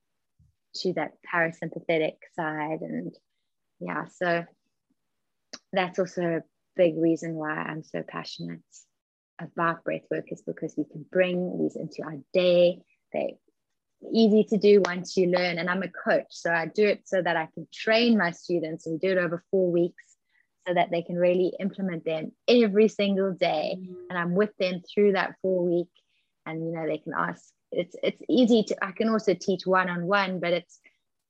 to 0.83 0.93
that 0.95 1.13
parasympathetic 1.33 2.17
side 2.35 2.81
and 2.83 3.15
yeah 3.81 4.05
so 4.07 4.45
that's 5.73 5.99
also 5.99 6.23
a 6.23 6.43
big 6.77 6.97
reason 6.99 7.35
why 7.35 7.51
i'm 7.51 7.83
so 7.83 8.03
passionate 8.07 8.61
about 9.41 9.85
breath 9.85 10.03
work 10.11 10.27
is 10.29 10.43
because 10.43 10.75
we 10.77 10.85
can 10.85 11.05
bring 11.11 11.59
these 11.59 11.77
into 11.77 12.03
our 12.05 12.19
day 12.33 12.79
they 13.13 13.37
easy 14.13 14.45
to 14.45 14.57
do 14.57 14.83
once 14.85 15.17
you 15.17 15.29
learn. 15.29 15.59
And 15.59 15.69
I'm 15.69 15.83
a 15.83 15.89
coach, 15.89 16.27
so 16.31 16.51
I 16.51 16.67
do 16.67 16.87
it 16.87 17.03
so 17.05 17.23
that 17.23 17.37
I 17.37 17.49
can 17.55 17.67
train 17.73 18.19
my 18.19 18.31
students 18.31 18.87
and 18.87 19.01
do 19.01 19.11
it 19.11 19.19
over 19.19 19.43
four 19.51 19.71
weeks 19.71 20.05
so 20.67 20.75
that 20.75 20.91
they 20.91 21.03
can 21.03 21.17
really 21.17 21.53
implement 21.61 22.05
them 22.05 22.33
every 22.49 22.89
single 22.89 23.33
day. 23.33 23.77
Mm. 23.79 23.95
And 24.11 24.19
I'm 24.19 24.35
with 24.35 24.57
them 24.59 24.83
through 24.93 25.13
that 25.13 25.37
four 25.43 25.65
week. 25.65 25.89
And 26.45 26.67
you 26.67 26.73
know, 26.73 26.87
they 26.87 26.99
can 26.99 27.13
ask. 27.17 27.45
It's 27.73 27.97
it's 28.03 28.23
easy 28.29 28.63
to 28.65 28.85
I 28.85 28.93
can 28.93 29.09
also 29.09 29.35
teach 29.35 29.67
one-on-one, 29.67 30.41
but 30.41 30.53
it's 30.53 30.81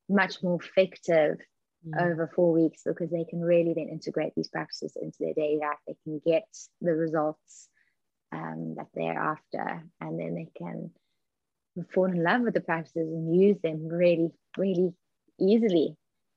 much 0.08 0.42
more 0.42 0.58
effective 0.62 1.38
mm. 1.86 2.02
over 2.02 2.30
four 2.34 2.52
weeks 2.52 2.82
because 2.84 3.10
they 3.10 3.24
can 3.24 3.40
really 3.40 3.74
then 3.74 3.88
integrate 3.88 4.34
these 4.36 4.48
practices 4.48 4.96
into 5.00 5.16
their 5.20 5.34
daily 5.34 5.58
life. 5.58 5.78
They 5.86 5.96
can 6.04 6.20
get 6.24 6.46
the 6.80 6.92
results 6.92 7.68
um, 8.32 8.74
that 8.76 8.88
they're 8.94 9.18
after, 9.18 9.84
and 10.00 10.20
then 10.20 10.34
they 10.34 10.48
can 10.56 10.90
fall 11.94 12.06
in 12.06 12.22
love 12.22 12.42
with 12.42 12.54
the 12.54 12.60
practices 12.60 13.08
and 13.08 13.40
use 13.40 13.56
them 13.62 13.88
really, 13.88 14.30
really 14.56 14.92
easily. 15.40 15.96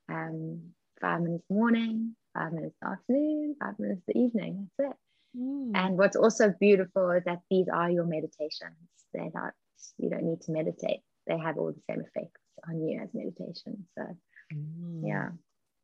Um, 0.10 0.71
five 0.99 1.21
minutes 1.21 1.45
morning, 1.49 2.15
five 2.34 2.52
minutes 2.52 2.75
afternoon, 2.84 3.56
five 3.62 3.78
minutes 3.80 4.02
the 4.08 4.17
evening. 4.17 4.69
That's 4.78 4.91
it. 4.91 4.97
Mm. 5.39 5.71
And 5.75 5.97
what's 5.97 6.15
also 6.15 6.54
beautiful 6.60 7.12
is 7.12 7.23
that 7.25 7.39
these 7.49 7.67
are 7.71 7.89
your 7.89 8.06
meditations. 8.06 8.75
They're 9.13 9.30
not, 9.34 9.54
you 9.97 10.10
don't 10.10 10.23
need 10.23 10.41
to 10.41 10.52
meditate. 10.52 11.02
They 11.28 11.38
have 11.38 11.58
all 11.58 11.71
the 11.71 11.82
same 11.89 12.02
effects 12.02 12.41
on 12.67 12.82
you 12.82 12.99
as 13.02 13.10
meditation. 13.13 13.86
So, 13.97 14.04
mm. 14.54 15.02
yeah. 15.04 15.30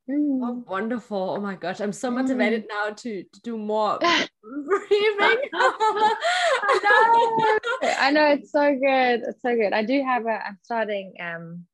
Mm. 0.10 0.40
Oh, 0.44 0.64
wonderful. 0.68 1.36
Oh 1.38 1.42
my 1.42 1.56
gosh. 1.56 1.80
I'm 1.80 1.94
so 1.94 2.12
motivated 2.12 2.66
mm. 2.66 2.68
now 2.70 2.90
to, 2.94 3.24
to 3.24 3.42
do 3.42 3.58
more 3.58 3.98
breathing. 4.00 4.30
I 5.54 6.80
know. 6.84 7.90
I 8.00 8.12
know 8.12 8.28
it's 8.34 8.52
so 8.52 8.72
good. 8.72 9.24
It's 9.28 9.42
so 9.42 9.56
good. 9.56 9.74
I 9.74 9.84
do 9.84 10.04
have 10.04 10.26
a 10.26 10.48
I'm 10.48 10.60
starting 10.62 11.14
um 11.20 11.66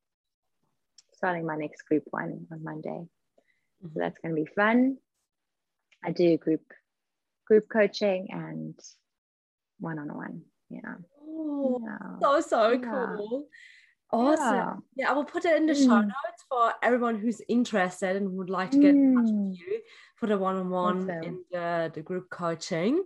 starting 1.14 1.46
my 1.46 1.58
next 1.58 1.82
group 1.84 2.04
one 2.12 2.48
on 2.52 2.64
Monday. 2.64 2.90
Mm-hmm. 2.90 3.88
So 3.88 4.00
that's 4.00 4.18
gonna 4.20 4.36
be 4.36 4.48
fun. 4.56 4.98
I 6.04 6.12
do 6.12 6.38
group 6.38 6.62
group 7.46 7.68
coaching 7.70 8.28
and 8.32 8.80
one 9.80 10.00
on 10.00 10.16
one. 10.16 10.44
Yeah. 10.70 10.96
Oh, 11.22 11.82
yeah. 11.86 12.20
So 12.22 12.40
so 12.40 12.72
yeah. 12.72 12.78
cool. 13.18 13.48
Awesome. 14.14 14.84
Yeah. 14.96 15.06
yeah. 15.06 15.10
I 15.10 15.14
will 15.14 15.26
put 15.26 15.46
it 15.46 15.56
in 15.56 15.66
the 15.66 15.74
mm. 15.74 15.86
show 15.86 16.02
notes 16.02 16.44
for 16.50 16.74
everyone 16.82 17.18
who's 17.18 17.42
interested 17.48 18.16
and 18.16 18.32
would 18.34 18.50
like 18.50 18.72
to 18.72 18.80
get 18.80 18.90
in 18.90 19.16
touch 19.16 19.26
with 19.26 19.34
mm. 19.34 19.58
you 19.58 19.82
for 20.16 20.28
the 20.28 20.38
one-on-one 20.38 21.10
awesome. 21.10 21.24
in 21.24 21.44
the, 21.52 21.92
the 21.94 22.02
group 22.02 22.30
coaching. 22.30 23.04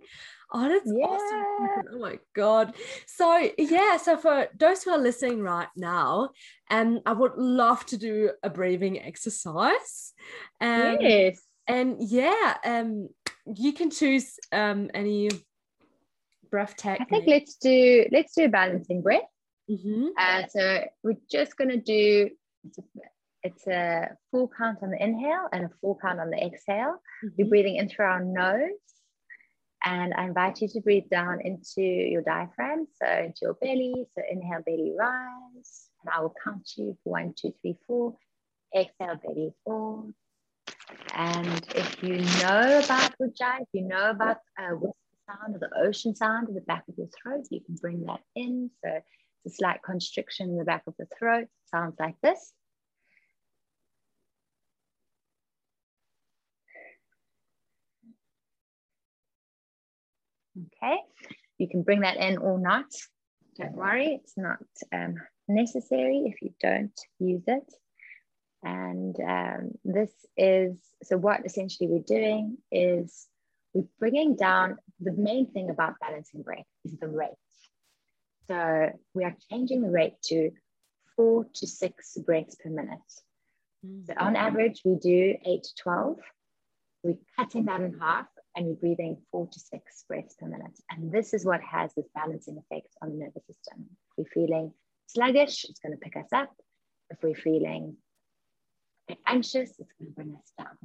Oh, 0.52 0.68
that's 0.68 0.86
yeah. 0.86 1.06
awesome. 1.06 1.84
Oh 1.94 1.98
my 1.98 2.18
God. 2.34 2.74
So 3.06 3.50
yeah, 3.58 3.96
so 3.96 4.16
for 4.16 4.48
those 4.58 4.82
who 4.82 4.90
are 4.90 4.98
listening 4.98 5.42
right 5.42 5.68
now, 5.76 6.30
um, 6.70 7.00
I 7.06 7.12
would 7.12 7.36
love 7.36 7.84
to 7.86 7.96
do 7.96 8.30
a 8.42 8.50
breathing 8.50 9.00
exercise. 9.00 10.12
Um, 10.60 10.98
yes. 11.00 11.40
And 11.66 11.96
yeah, 12.00 12.56
um, 12.64 13.08
you 13.54 13.72
can 13.72 13.90
choose 13.90 14.38
um 14.52 14.90
any 14.94 15.30
breath 16.50 16.76
technique. 16.76 17.08
I 17.08 17.10
think 17.10 17.26
let's 17.26 17.56
do 17.56 18.06
let's 18.12 18.34
do 18.34 18.44
a 18.44 18.48
balancing 18.48 19.02
breath. 19.02 19.22
Mm-hmm. 19.70 20.06
Uh, 20.18 20.42
so 20.48 20.84
we're 21.02 21.16
just 21.30 21.56
going 21.56 21.70
to 21.70 21.80
do 21.80 22.30
it's 22.64 22.78
a, 22.78 22.82
it's 23.42 23.66
a, 23.66 24.16
full 24.30 24.50
count 24.56 24.78
on 24.82 24.90
the 24.90 25.02
inhale 25.02 25.48
and 25.52 25.64
a 25.64 25.70
full 25.80 25.98
count 26.00 26.20
on 26.20 26.30
the 26.30 26.36
exhale. 26.36 26.96
Mm-hmm. 27.24 27.28
You're 27.36 27.48
breathing 27.48 27.76
in 27.76 27.88
through 27.88 28.06
our 28.06 28.24
nose. 28.24 28.70
And 29.84 30.14
I 30.14 30.24
invite 30.24 30.60
you 30.60 30.68
to 30.68 30.80
breathe 30.80 31.08
down 31.10 31.40
into 31.42 31.82
your 31.82 32.22
diaphragm, 32.22 32.88
so 33.00 33.06
into 33.08 33.38
your 33.42 33.54
belly. 33.54 34.06
So 34.16 34.22
inhale, 34.28 34.62
belly 34.66 34.92
rise. 34.98 35.90
And 36.02 36.12
I 36.12 36.20
will 36.22 36.34
count 36.42 36.68
you 36.76 36.96
for 37.04 37.10
one, 37.10 37.34
two, 37.40 37.54
three, 37.60 37.76
four. 37.86 38.16
Exhale, 38.74 39.20
belly 39.22 39.52
fall. 39.64 40.10
And 41.14 41.64
if 41.76 42.02
you 42.02 42.18
know 42.18 42.80
about 42.84 43.14
Ujjayi, 43.20 43.60
if 43.60 43.68
you 43.72 43.82
know 43.82 44.10
about 44.10 44.38
uh, 44.60 44.74
sound 45.26 45.54
of 45.54 45.60
the 45.60 45.70
ocean 45.78 46.14
sound 46.14 46.48
in 46.48 46.54
the 46.54 46.60
back 46.62 46.84
of 46.88 46.94
your 46.96 47.08
throat. 47.08 47.46
You 47.50 47.60
can 47.60 47.74
bring 47.76 48.04
that 48.04 48.20
in. 48.34 48.70
So 48.84 49.00
a 49.46 49.50
slight 49.50 49.82
constriction 49.82 50.50
in 50.50 50.58
the 50.58 50.64
back 50.64 50.82
of 50.86 50.94
the 50.98 51.06
throat. 51.18 51.46
Sounds 51.70 51.94
like 51.98 52.16
this. 52.22 52.52
Okay, 60.82 60.96
you 61.58 61.68
can 61.68 61.82
bring 61.82 62.00
that 62.00 62.16
in 62.16 62.38
or 62.38 62.58
not. 62.58 62.86
Don't 63.58 63.76
worry, 63.76 64.20
it's 64.22 64.34
not 64.36 64.58
um, 64.92 65.16
necessary 65.48 66.24
if 66.26 66.40
you 66.42 66.52
don't 66.60 66.98
use 67.18 67.44
it. 67.46 67.72
And 68.62 69.14
um, 69.20 69.70
this 69.84 70.10
is 70.36 70.76
so, 71.02 71.16
what 71.16 71.44
essentially 71.44 71.88
we're 71.88 72.00
doing 72.00 72.56
is 72.72 73.26
we're 73.74 73.84
bringing 73.98 74.34
down 74.34 74.78
the 74.98 75.12
main 75.12 75.50
thing 75.52 75.70
about 75.70 76.00
balancing 76.00 76.42
breath 76.42 76.64
is 76.84 76.96
the 76.98 77.08
rate. 77.08 77.30
So, 78.48 78.90
we 79.14 79.24
are 79.24 79.36
changing 79.50 79.82
the 79.82 79.90
rate 79.90 80.20
to 80.26 80.50
four 81.16 81.46
to 81.54 81.66
six 81.66 82.16
breaths 82.18 82.56
per 82.56 82.70
minute. 82.70 82.98
So, 84.06 84.14
on 84.18 84.36
average, 84.36 84.82
we 84.84 84.96
do 84.96 85.36
eight 85.44 85.62
to 85.64 85.74
12. 85.82 86.18
We're 87.02 87.18
cutting 87.36 87.66
that 87.66 87.80
in 87.80 87.98
half 87.98 88.26
and 88.56 88.66
you're 88.66 88.76
breathing 88.76 89.18
four 89.30 89.46
to 89.46 89.60
six 89.60 90.04
breaths 90.08 90.34
per 90.38 90.46
minute. 90.46 90.78
And 90.90 91.12
this 91.12 91.34
is 91.34 91.44
what 91.44 91.60
has 91.60 91.92
this 91.94 92.06
balancing 92.14 92.58
effect 92.58 92.88
on 93.02 93.10
the 93.10 93.16
nervous 93.16 93.46
system. 93.46 93.86
If 93.90 94.16
we're 94.16 94.46
feeling 94.46 94.72
sluggish, 95.06 95.66
it's 95.68 95.78
going 95.78 95.92
to 95.92 95.98
pick 95.98 96.16
us 96.16 96.32
up. 96.32 96.50
If 97.10 97.18
we're 97.22 97.34
feeling 97.34 97.96
anxious, 99.26 99.70
it's 99.78 99.92
going 99.98 100.10
to 100.10 100.14
bring 100.14 100.34
us 100.36 100.52
down. 100.58 100.76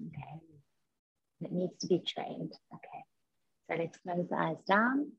Okay. 0.00 0.40
It 1.42 1.52
needs 1.52 1.76
to 1.80 1.86
be 1.86 2.00
trained. 2.06 2.52
Okay. 2.74 3.04
So 3.70 3.76
let's 3.76 3.98
close 3.98 4.28
the 4.28 4.36
eyes 4.36 4.62
down. 4.66 5.12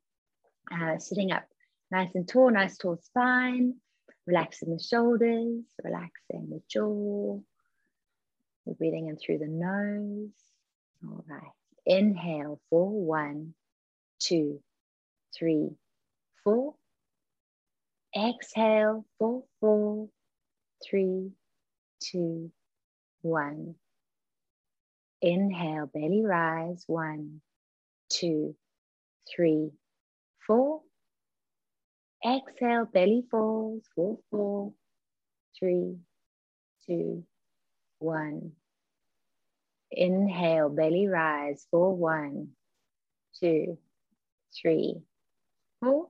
Uh, 0.72 0.98
sitting 0.98 1.32
up 1.32 1.43
nice 1.94 2.10
and 2.16 2.28
tall, 2.28 2.50
nice 2.50 2.78
tall 2.78 2.98
spine. 2.98 3.76
Relaxing 4.26 4.76
the 4.76 4.82
shoulders, 4.82 5.64
relaxing 5.84 6.50
the 6.50 6.62
jaw. 6.70 7.40
We're 8.66 8.74
breathing 8.74 9.10
in 9.10 9.18
through 9.18 9.40
the 9.40 9.48
nose. 9.48 10.32
All 11.06 11.24
right. 11.28 11.52
Inhale 11.86 12.60
for 12.70 12.90
one, 12.90 13.54
two, 14.20 14.62
three, 15.38 15.72
four. 16.44 16.74
Exhale 18.16 19.06
for 19.20 19.44
four, 19.60 20.08
three, 20.90 21.32
two, 22.00 22.52
one. 23.22 23.76
Inhale, 25.22 25.88
belly 25.94 26.24
rise. 26.26 26.84
One, 26.88 27.42
two, 28.10 28.56
three, 29.36 29.72
four. 30.48 30.82
Exhale, 32.26 32.86
belly 32.86 33.26
falls. 33.30 33.84
Four, 33.96 34.20
four, 34.32 34.74
three, 35.60 35.98
two, 36.88 37.24
one. 38.00 38.54
Inhale, 39.92 40.70
belly 40.70 41.08
rise 41.08 41.68
for 41.70 41.96
one, 41.96 42.50
two, 43.40 43.78
three, 44.60 44.96
four. 45.82 46.08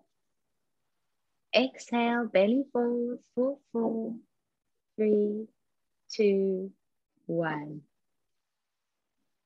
Exhale, 1.56 2.28
belly 2.28 2.64
falls 2.72 3.20
for 3.36 3.58
four, 3.72 4.16
three, 4.96 5.48
two, 6.12 6.72
one. 7.26 7.82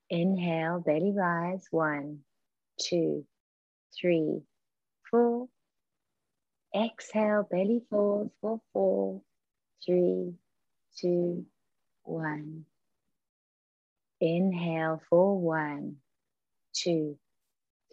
Inhale, 0.09 0.79
belly 0.79 1.11
rise, 1.15 1.65
one, 1.71 2.19
two, 2.79 3.25
three, 3.99 4.41
four. 5.09 5.47
Exhale, 6.77 7.47
belly 7.49 7.81
falls 7.89 8.29
for 8.39 8.61
four, 8.71 9.21
three, 9.83 10.35
two, 10.95 11.45
one. 12.03 12.65
Inhale 14.21 15.01
for 15.09 15.39
one, 15.39 15.97
two, 16.73 17.17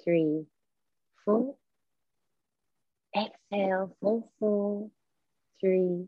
three, 0.04 0.44
four. 1.24 1.56
Exhale 3.16 3.96
for 4.00 4.24
four, 4.38 4.90
three, 5.60 6.06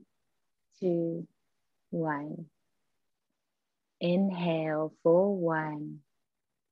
two, 0.81 1.27
one. 1.91 2.47
Inhale 4.01 4.93
for 5.03 5.35
one, 5.35 6.01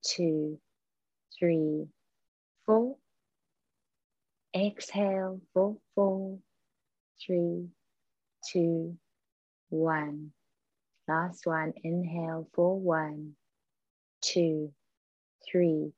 two, 0.04 0.60
three, 1.38 1.86
four. 2.66 2.96
Exhale 4.56 5.40
for 5.52 5.76
four, 5.94 6.38
three, 7.24 7.68
two, 8.52 8.96
one. 9.70 10.32
Last 11.08 11.44
one, 11.44 11.72
inhale 11.82 12.48
for 12.54 12.78
one, 12.78 13.34
two, 14.22 14.72
three, 15.50 15.92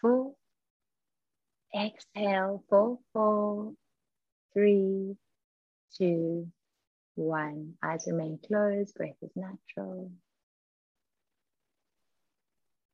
four. 0.00 0.34
Exhale 1.74 2.62
for 2.68 2.98
four, 3.12 3.72
three, 4.52 5.16
two, 5.96 6.48
one. 7.14 7.74
Eyes 7.82 8.04
remain 8.06 8.38
closed, 8.46 8.94
breath 8.94 9.16
is 9.22 9.30
natural. 9.34 10.10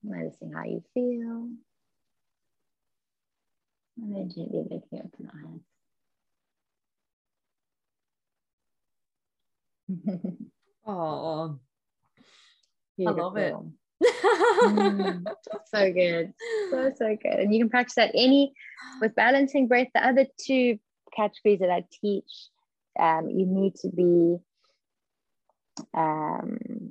Noticing 0.03 0.53
how 0.53 0.65
you 0.65 0.83
feel. 0.95 1.49
And 3.99 4.15
then 4.15 4.31
gently 4.31 4.65
looking 4.71 5.03
open 5.05 5.31
eyes. 5.35 5.61
Oh, 10.89 11.59
I 13.05 13.11
love 13.11 13.37
it. 13.37 13.53
mm, 14.63 15.25
so 15.67 15.93
good. 15.93 16.33
So, 16.71 16.93
so 16.97 17.17
good. 17.21 17.41
And 17.41 17.53
you 17.53 17.59
can 17.59 17.69
practice 17.69 17.97
that 17.97 18.13
any 18.15 18.55
with 19.01 19.17
balancing 19.17 19.67
breath. 19.67 19.89
The 19.95 20.07
other 20.07 20.27
two 20.39 20.79
categories 21.13 21.59
that 21.59 21.71
I 21.71 21.85
teach, 22.01 22.31
um, 23.01 23.29
you 23.29 23.47
need 23.47 23.75
to 23.77 23.89
be 23.89 24.39
um, 25.93 26.86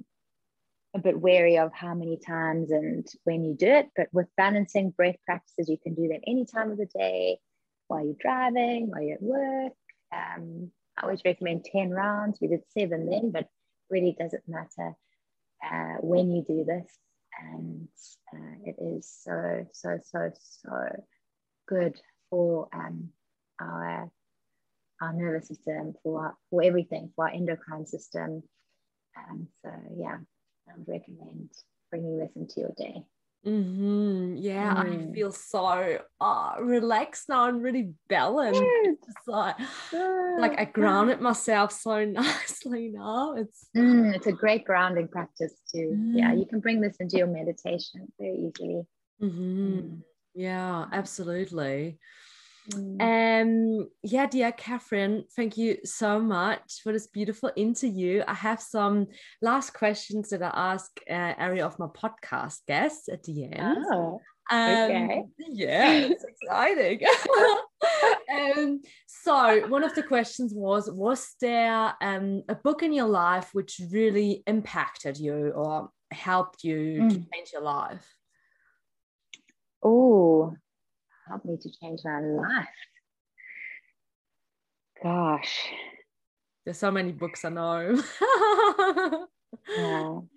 a 0.96 1.00
bit 1.00 1.20
wary 1.20 1.58
of 1.58 1.74
how 1.74 1.94
many 1.94 2.18
times 2.18 2.72
and 2.72 3.06
when 3.26 3.44
you 3.44 3.54
do 3.54 3.68
it. 3.68 3.90
But 3.96 4.08
with 4.14 4.28
balancing 4.38 4.92
breath 4.92 5.18
practices, 5.26 5.70
you 5.70 5.78
can 5.78 5.94
do 5.94 6.08
that 6.08 6.22
any 6.26 6.46
time 6.46 6.72
of 6.72 6.78
the 6.78 6.86
day 6.86 7.40
while 7.88 8.04
you're 8.04 8.16
driving, 8.20 8.90
while 8.90 9.02
you're 9.02 9.16
at 9.16 9.22
work. 9.22 9.74
Um, 10.14 10.72
I 10.98 11.04
always 11.04 11.22
recommend 11.26 11.66
10 11.66 11.90
rounds. 11.90 12.40
We 12.42 12.48
did 12.48 12.62
seven 12.70 13.10
then, 13.10 13.32
but 13.32 13.48
really 13.90 14.16
doesn't 14.18 14.48
matter 14.48 14.94
uh, 15.64 15.98
when 16.00 16.32
you 16.32 16.44
do 16.48 16.64
this. 16.64 16.90
And 17.38 17.90
uh, 18.34 18.56
it 18.64 18.76
is 18.80 19.12
so, 19.24 19.66
so, 19.74 20.00
so, 20.02 20.32
so 20.34 21.04
good 21.68 22.00
for 22.30 22.70
um, 22.74 23.10
our, 23.60 24.10
our 25.02 25.14
nervous 25.14 25.50
system, 25.50 25.94
for, 26.02 26.28
our, 26.28 26.38
for 26.50 26.64
everything, 26.64 27.12
for 27.18 27.26
our 27.28 27.34
endocrine 27.34 27.86
system. 27.86 28.44
Um, 29.18 29.50
so, 29.62 29.72
yeah, 29.98 30.20
I 30.68 30.78
would 30.78 30.88
recommend 30.88 31.50
bringing 31.90 32.18
this 32.18 32.32
into 32.36 32.62
your 32.62 32.74
day. 32.78 33.04
Mm-hmm. 33.46 34.38
Yeah, 34.38 34.74
mm. 34.74 35.12
I 35.12 35.14
feel 35.14 35.32
so 35.32 36.00
uh, 36.20 36.54
relaxed 36.60 37.30
now 37.30 37.48
and 37.48 37.62
really 37.62 37.94
balanced. 38.10 38.60
It's 38.84 39.28
like, 39.28 39.56
like 39.94 40.60
I 40.60 40.66
grounded 40.66 41.22
myself 41.22 41.72
so 41.72 42.04
nicely 42.06 42.90
now. 42.92 43.36
It's 43.36 43.68
mm, 43.78 44.16
it's 44.16 44.26
a 44.26 44.32
great 44.32 44.66
grounding 44.66 45.08
practice 45.08 45.54
too. 45.72 45.96
Mm. 45.96 46.18
Yeah, 46.18 46.34
you 46.34 46.48
can 46.48 46.60
bring 46.60 46.82
this 46.82 46.98
into 47.00 47.18
your 47.18 47.28
meditation 47.28 48.12
very 48.20 48.50
easily. 48.50 48.82
Mm-hmm. 49.22 49.80
Mm. 49.80 50.02
Yeah, 50.34 50.86
absolutely. 50.92 52.00
Mm. 52.74 53.82
Um, 53.82 53.90
yeah, 54.04 54.26
dear 54.26 54.52
Catherine, 54.52 55.26
thank 55.36 55.58
you 55.58 55.78
so 55.84 56.20
much 56.20 56.82
for 56.84 56.92
this 56.92 57.08
beautiful 57.08 57.52
interview. 57.56 58.24
I 58.28 58.34
have 58.34 58.62
some 58.62 59.08
last 59.42 59.74
questions 59.74 60.30
that 60.30 60.42
I 60.42 60.52
ask 60.74 60.92
uh, 61.10 61.34
every 61.38 61.62
of 61.62 61.78
my 61.78 61.88
podcast 61.88 62.66
guests 62.68 63.08
at 63.10 63.24
the 63.24 63.46
end. 63.46 63.86
Oh, 63.92 64.20
okay. 64.52 65.20
Um, 65.20 65.32
yeah, 65.50 65.92
it's 66.10 66.24
exciting. 66.24 67.02
um, 68.58 68.82
so 69.08 69.68
one 69.68 69.84
of 69.84 69.94
the 69.94 70.04
questions 70.04 70.54
was: 70.56 70.90
Was 70.92 71.36
there 71.42 71.94
um, 72.02 72.44
a 72.50 72.56
book 72.56 72.84
in 72.84 72.94
your 72.94 73.08
life 73.08 73.50
which 73.54 73.80
really 73.92 74.44
impacted 74.48 75.18
you 75.18 75.52
or 75.56 75.90
helped 76.12 76.64
you 76.64 77.02
mm. 77.02 77.10
to 77.10 77.16
change 77.16 77.52
your 77.54 77.62
life? 77.62 78.08
Oh, 79.84 80.56
helped 81.28 81.46
me 81.46 81.58
to 81.62 81.70
change 81.82 82.02
my 82.04 82.20
life? 82.20 82.68
Gosh. 85.02 85.70
There's 86.64 86.78
so 86.78 86.92
many 86.92 87.12
books 87.12 87.46
I 87.46 87.50
know. 87.50 88.02
yeah. 89.78 90.20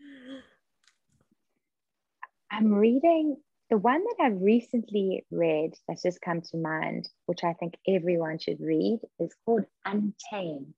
I'm 2.50 2.74
reading 2.74 3.36
the 3.70 3.76
one 3.76 4.02
that 4.02 4.24
I've 4.24 4.40
recently 4.40 5.26
read 5.30 5.74
that's 5.86 6.02
just 6.02 6.20
come 6.22 6.40
to 6.40 6.56
mind, 6.56 7.08
which 7.26 7.44
I 7.44 7.52
think 7.52 7.74
everyone 7.86 8.38
should 8.38 8.60
read, 8.60 9.00
is 9.20 9.34
called 9.44 9.64
Untamed. 9.84 10.74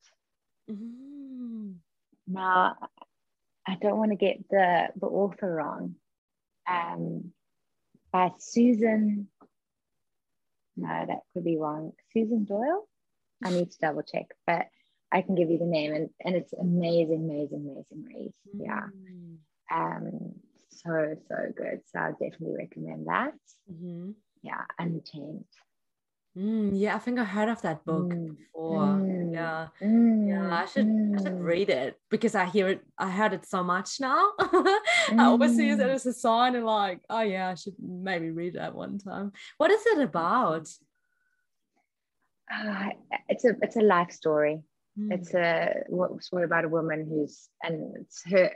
Mm. 0.68 1.74
Now, 2.26 2.76
I 3.66 3.76
don't 3.80 3.98
want 3.98 4.10
to 4.10 4.16
get 4.16 4.38
the, 4.50 4.88
the 5.00 5.06
author 5.06 5.54
wrong. 5.54 5.94
Um, 6.68 7.32
by 8.12 8.32
Susan, 8.38 9.28
no, 10.80 11.06
that 11.06 11.20
could 11.32 11.44
be 11.44 11.56
wrong. 11.58 11.92
Susan 12.12 12.44
Doyle? 12.44 12.88
I 13.44 13.50
need 13.50 13.70
to 13.70 13.78
double 13.80 14.02
check, 14.02 14.26
but 14.46 14.66
I 15.12 15.22
can 15.22 15.34
give 15.34 15.50
you 15.50 15.58
the 15.58 15.64
name 15.64 15.92
and, 15.92 16.10
and 16.24 16.36
it's 16.36 16.52
amazing, 16.52 17.24
amazing, 17.24 17.68
amazing 17.68 18.04
read. 18.06 18.32
Yeah. 18.54 18.86
Mm. 18.94 19.36
Um, 19.72 20.34
so, 20.70 21.16
so 21.28 21.36
good. 21.56 21.80
So 21.92 21.98
I 21.98 22.10
definitely 22.12 22.56
recommend 22.58 23.06
that. 23.06 23.34
Mm-hmm. 23.70 24.10
Yeah, 24.42 24.62
Untamed. 24.78 25.44
Mm, 26.36 26.70
yeah, 26.74 26.94
I 26.94 26.98
think 27.00 27.18
I 27.18 27.24
heard 27.24 27.48
of 27.48 27.60
that 27.62 27.84
book 27.84 28.12
mm. 28.12 28.36
before. 28.36 28.84
Mm. 28.84 29.32
Yeah, 29.32 29.68
mm. 29.82 30.28
yeah, 30.28 30.54
I 30.54 30.64
should 30.64 30.86
I 30.86 31.22
should 31.22 31.38
mm. 31.38 31.44
read 31.44 31.70
it 31.70 31.98
because 32.08 32.36
I 32.36 32.44
hear 32.44 32.68
it. 32.68 32.82
I 32.96 33.10
heard 33.10 33.32
it 33.32 33.46
so 33.46 33.64
much 33.64 33.98
now. 34.00 34.32
I 34.38 34.78
always 35.18 35.56
see 35.56 35.70
it 35.70 35.78
mm. 35.78 35.88
as 35.88 36.06
a 36.06 36.12
sign 36.12 36.54
and 36.54 36.64
like, 36.64 37.00
oh 37.10 37.22
yeah, 37.22 37.48
I 37.48 37.54
should 37.54 37.74
maybe 37.80 38.30
read 38.30 38.54
that 38.54 38.74
one 38.74 38.98
time. 38.98 39.32
What 39.58 39.72
is 39.72 39.84
it 39.86 39.98
about? 39.98 40.68
Uh, 42.52 42.90
it's 43.28 43.44
a 43.44 43.56
it's 43.62 43.76
a 43.76 43.82
life 43.82 44.12
story. 44.12 44.60
It's 44.96 45.32
a 45.34 45.84
story 46.20 46.44
about 46.44 46.64
a 46.64 46.68
woman 46.68 47.06
who's 47.08 47.48
and 47.62 47.96
it's 47.96 48.22
her 48.30 48.52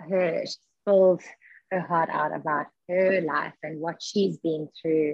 her 0.00 0.46
she 0.46 0.54
spills 0.80 1.22
her 1.70 1.80
heart 1.80 2.08
out 2.10 2.34
about 2.34 2.66
her 2.88 3.20
life 3.20 3.52
and 3.62 3.80
what 3.80 4.00
she's 4.00 4.38
been 4.38 4.68
through 4.80 5.12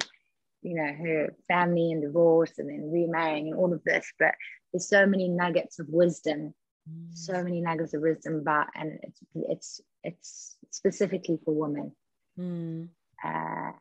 you 0.62 0.74
know 0.74 0.92
her 0.92 1.34
family 1.48 1.92
and 1.92 2.02
divorce 2.02 2.52
and 2.58 2.68
then 2.68 2.90
remarrying 2.90 3.48
and 3.48 3.56
all 3.56 3.72
of 3.72 3.82
this 3.84 4.12
but 4.18 4.34
there's 4.72 4.88
so 4.88 5.06
many 5.06 5.28
nuggets 5.28 5.78
of 5.78 5.86
wisdom 5.88 6.54
mm. 6.88 7.16
so 7.16 7.42
many 7.42 7.60
nuggets 7.60 7.94
of 7.94 8.02
wisdom 8.02 8.36
about 8.36 8.66
and 8.74 8.98
it's 9.02 9.20
it's 9.34 9.80
it's 10.04 10.56
specifically 10.70 11.38
for 11.44 11.54
women 11.54 11.92
mm. 12.38 12.88
uh, 13.24 13.72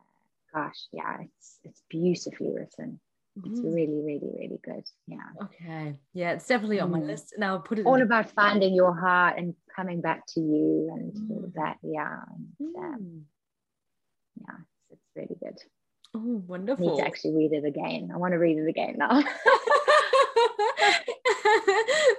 gosh 0.54 0.86
yeah 0.92 1.18
it's 1.20 1.58
it's 1.64 1.82
beautifully 1.88 2.50
written 2.52 3.00
it's 3.44 3.60
mm. 3.60 3.74
really 3.74 4.00
really 4.02 4.30
really 4.36 4.60
good 4.62 4.84
yeah 5.06 5.42
okay 5.42 5.96
yeah 6.14 6.32
it's 6.32 6.46
definitely 6.46 6.80
on 6.80 6.90
my 6.90 6.98
mm. 6.98 7.06
list 7.06 7.32
and 7.32 7.44
i'll 7.44 7.60
put 7.60 7.78
it 7.78 7.86
all 7.86 8.02
about 8.02 8.28
finding 8.30 8.74
your 8.74 8.92
heart 8.92 9.38
and 9.38 9.54
coming 9.74 10.00
back 10.00 10.26
to 10.26 10.40
you 10.40 10.90
and 10.92 11.30
all 11.30 11.44
of 11.44 11.52
that 11.54 11.76
yeah 11.82 12.18
and, 12.58 12.76
um, 12.76 13.22
yeah 14.36 14.56
it's, 14.90 15.00
it's 15.00 15.10
really 15.14 15.36
good 15.40 15.56
Oh, 16.14 16.42
wonderful. 16.46 16.88
I 16.88 16.90
need 16.92 16.98
to 17.00 17.06
actually 17.06 17.36
read 17.36 17.52
it 17.52 17.64
again. 17.64 18.10
I 18.12 18.16
want 18.16 18.32
to 18.32 18.38
read 18.38 18.58
it 18.58 18.68
again 18.68 18.96
now. 18.98 19.22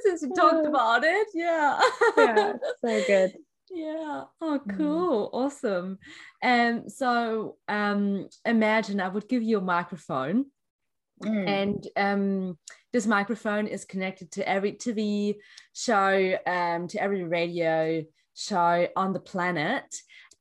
Since 0.03 0.23
we 0.23 0.31
talked 0.33 0.65
about 0.71 1.03
it, 1.03 1.27
yeah. 1.33 1.79
yeah, 2.17 2.53
so 2.83 3.03
good. 3.05 3.33
Yeah. 3.73 4.25
Oh, 4.41 4.59
mm. 4.59 4.77
cool. 4.77 5.29
Mm. 5.29 5.33
Awesome. 5.33 5.97
And 6.43 6.91
so 6.91 7.55
um 7.69 8.27
imagine 8.45 8.99
I 8.99 9.07
would 9.07 9.29
give 9.29 9.43
you 9.43 9.59
a 9.59 9.61
microphone. 9.61 10.47
Mm. 11.23 11.47
And 11.47 11.87
um, 11.95 12.57
this 12.91 13.07
microphone 13.07 13.67
is 13.67 13.85
connected 13.85 14.29
to 14.33 14.45
every 14.45 14.73
TV 14.73 15.35
show, 15.73 16.37
um, 16.45 16.89
to 16.89 17.01
every 17.01 17.23
radio 17.23 18.03
show 18.33 18.87
on 18.97 19.13
the 19.13 19.21
planet 19.21 19.85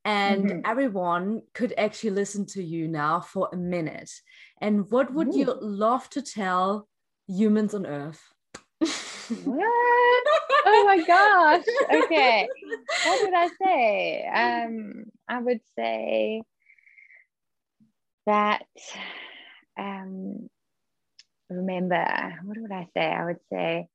and 0.05 0.45
mm-hmm. 0.45 0.61
everyone 0.65 1.43
could 1.55 1.75
actually 1.77 2.11
listen 2.11 2.47
to 2.47 2.63
you 2.63 2.89
now 2.89 3.21
for 3.21 3.49
a 3.53 3.57
minute. 3.57 4.11
And 4.61 4.91
what 4.91 5.13
would 5.13 5.29
Ooh. 5.29 5.39
you 5.39 5.59
love 5.61 6.09
to 6.11 6.23
tell 6.23 6.89
humans 7.27 7.75
on 7.75 7.87
Earth? 7.87 8.23
what? 8.81 10.25
Oh 10.67 10.85
my 10.87 11.03
gosh. 11.07 11.65
Okay. 11.93 12.49
What 13.07 13.23
would 13.23 13.35
I 13.35 13.49
say? 13.63 14.27
Um, 14.27 15.05
I 15.29 15.41
would 15.41 15.61
say 15.77 16.43
that 18.27 18.65
um, 19.79 20.49
remember, 21.49 22.39
what 22.45 22.59
would 22.59 22.73
I 22.73 22.89
say? 22.95 23.07
I 23.07 23.25
would 23.25 23.41
say 23.53 23.89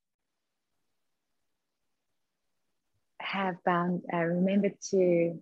have 3.19 3.55
bound 3.65 4.03
uh, 4.13 4.17
remember 4.17 4.69
to 4.91 5.41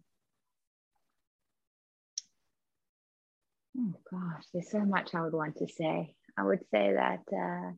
Oh 3.78 3.94
gosh, 4.12 4.46
there's 4.54 4.70
so 4.70 4.86
much 4.86 5.16
I 5.16 5.22
would 5.22 5.34
want 5.34 5.58
to 5.58 5.68
say. 5.68 6.16
I 6.38 6.44
would 6.44 6.62
say 6.72 6.94
that 6.94 7.24
uh, 7.36 7.72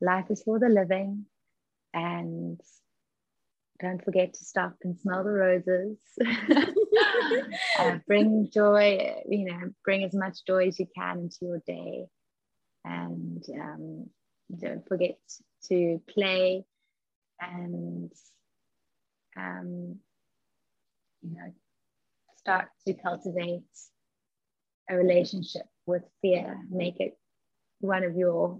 life 0.00 0.26
is 0.30 0.42
for 0.42 0.58
the 0.58 0.68
living, 0.68 1.26
and 1.92 2.60
don't 3.80 4.04
forget 4.04 4.34
to 4.34 4.44
stop 4.44 4.74
and 4.82 4.98
smell 5.00 5.24
the 5.24 5.30
roses. 5.30 5.98
uh, 7.78 7.98
bring 8.06 8.50
joy, 8.52 9.22
you 9.28 9.46
know, 9.46 9.70
bring 9.84 10.04
as 10.04 10.14
much 10.14 10.44
joy 10.46 10.68
as 10.68 10.78
you 10.78 10.86
can 10.94 11.18
into 11.20 11.38
your 11.42 11.62
day, 11.66 12.06
and 12.84 13.42
um, 13.60 14.10
don't 14.58 14.86
forget 14.86 15.18
to 15.68 16.02
play 16.08 16.64
and 17.40 18.12
um, 19.36 19.98
you 21.22 21.30
know 21.30 21.52
start 22.36 22.68
to 22.86 22.94
cultivate 22.94 23.62
a 24.88 24.96
relationship 24.96 25.66
with 25.86 26.02
fear 26.22 26.58
make 26.70 27.00
it 27.00 27.16
one 27.80 28.04
of 28.04 28.16
your 28.16 28.58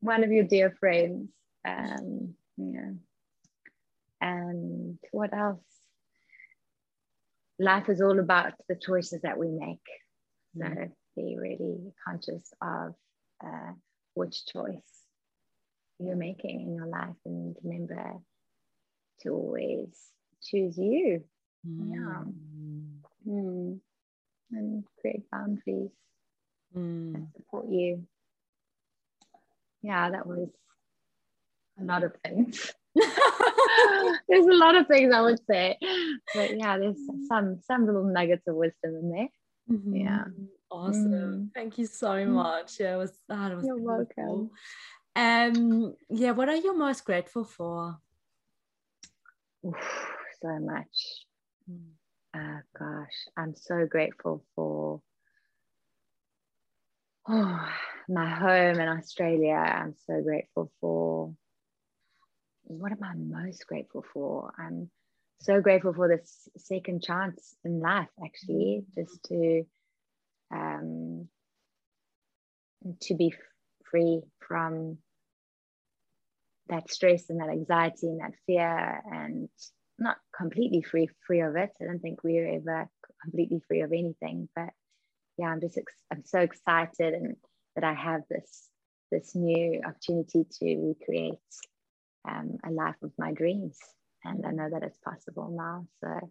one 0.00 0.24
of 0.24 0.30
your 0.30 0.44
dear 0.44 0.74
friends 0.80 1.28
um 1.64 2.34
yeah. 2.56 2.92
And 4.20 4.98
what 5.10 5.34
else? 5.34 5.64
Life 7.58 7.88
is 7.88 8.00
all 8.00 8.18
about 8.18 8.54
the 8.68 8.76
choices 8.76 9.22
that 9.22 9.38
we 9.38 9.48
make. 9.48 9.86
So 10.56 10.64
mm. 10.64 10.90
be 11.16 11.36
really 11.38 11.92
conscious 12.06 12.52
of 12.60 12.94
uh, 13.44 13.72
which 14.14 14.46
choice 14.46 15.06
you're 15.98 16.16
making 16.16 16.60
in 16.60 16.74
your 16.74 16.86
life 16.86 17.16
and 17.24 17.56
remember 17.62 18.14
to 19.22 19.30
always 19.30 19.88
choose 20.42 20.76
you. 20.78 21.24
Mm. 21.66 21.90
yeah. 21.90 23.32
Mm 23.32 23.80
and 24.52 24.84
create 25.00 25.22
boundaries 25.30 25.90
mm. 26.76 27.14
and 27.14 27.28
support 27.36 27.68
you. 27.68 28.06
Yeah, 29.82 30.10
that 30.10 30.26
was 30.26 30.48
a 31.80 31.84
lot 31.84 32.04
of 32.04 32.14
things. 32.24 32.72
there's 34.28 34.46
a 34.46 34.54
lot 34.54 34.76
of 34.76 34.86
things 34.86 35.12
I 35.12 35.22
would 35.22 35.40
say, 35.50 35.78
but 36.34 36.56
yeah, 36.56 36.78
there's 36.78 36.98
some 37.26 37.58
some 37.66 37.86
little 37.86 38.04
nuggets 38.04 38.46
of 38.46 38.54
wisdom 38.54 38.96
in 38.96 39.10
there. 39.10 39.28
Mm-hmm. 39.70 39.96
Yeah, 39.96 40.24
awesome. 40.70 41.12
Mm. 41.12 41.54
Thank 41.54 41.78
you 41.78 41.86
so 41.86 42.10
mm. 42.10 42.28
much. 42.28 42.78
Yeah, 42.78 42.94
it 42.94 42.98
was. 42.98 43.12
Oh, 43.28 43.46
it 43.46 43.56
was 43.56 43.66
You're 43.66 43.76
beautiful. 43.76 44.06
welcome. 44.16 44.50
Um, 45.14 45.96
yeah, 46.10 46.30
what 46.30 46.48
are 46.48 46.56
you 46.56 46.76
most 46.76 47.04
grateful 47.04 47.44
for? 47.44 47.98
Oof, 49.66 50.12
so 50.40 50.58
much. 50.60 51.26
Mm 51.70 51.92
uh, 52.34 52.60
gosh, 52.78 53.28
I'm 53.36 53.54
so 53.54 53.86
grateful 53.86 54.44
for 54.54 55.00
oh, 57.28 57.68
my 58.08 58.30
home 58.30 58.80
in 58.80 58.88
Australia. 58.88 59.54
I'm 59.54 59.94
so 60.06 60.22
grateful 60.22 60.70
for 60.80 61.34
what 62.64 62.92
am 62.92 63.02
I 63.02 63.14
most 63.14 63.66
grateful 63.66 64.04
for? 64.12 64.52
I'm 64.58 64.90
so 65.40 65.60
grateful 65.60 65.92
for 65.92 66.08
this 66.08 66.48
second 66.56 67.02
chance 67.02 67.54
in 67.64 67.80
life, 67.80 68.08
actually, 68.24 68.84
just 68.94 69.22
to 69.24 69.64
um, 70.52 71.28
to 73.00 73.14
be 73.14 73.34
free 73.90 74.22
from 74.46 74.98
that 76.68 76.90
stress 76.90 77.28
and 77.28 77.40
that 77.40 77.50
anxiety 77.50 78.06
and 78.06 78.20
that 78.20 78.32
fear 78.46 79.02
and 79.10 79.48
not 80.02 80.18
completely 80.36 80.82
free 80.82 81.08
free 81.26 81.40
of 81.40 81.56
it. 81.56 81.70
I 81.80 81.84
don't 81.84 82.00
think 82.00 82.22
we're 82.24 82.56
ever 82.56 82.88
completely 83.22 83.60
free 83.66 83.80
of 83.80 83.92
anything, 83.92 84.48
but 84.54 84.70
yeah, 85.38 85.46
I'm 85.46 85.60
just 85.60 85.78
ex- 85.78 86.04
I'm 86.12 86.24
so 86.24 86.40
excited 86.40 87.14
and 87.14 87.36
that 87.74 87.84
I 87.84 87.94
have 87.94 88.22
this 88.28 88.68
this 89.10 89.34
new 89.34 89.80
opportunity 89.84 90.46
to 90.60 90.76
recreate 90.76 91.38
um, 92.28 92.58
a 92.64 92.70
life 92.70 92.96
of 93.02 93.12
my 93.18 93.32
dreams, 93.32 93.78
and 94.24 94.44
I 94.46 94.50
know 94.50 94.68
that 94.70 94.82
it's 94.82 94.98
possible 94.98 95.50
now. 95.50 95.86
So 96.00 96.30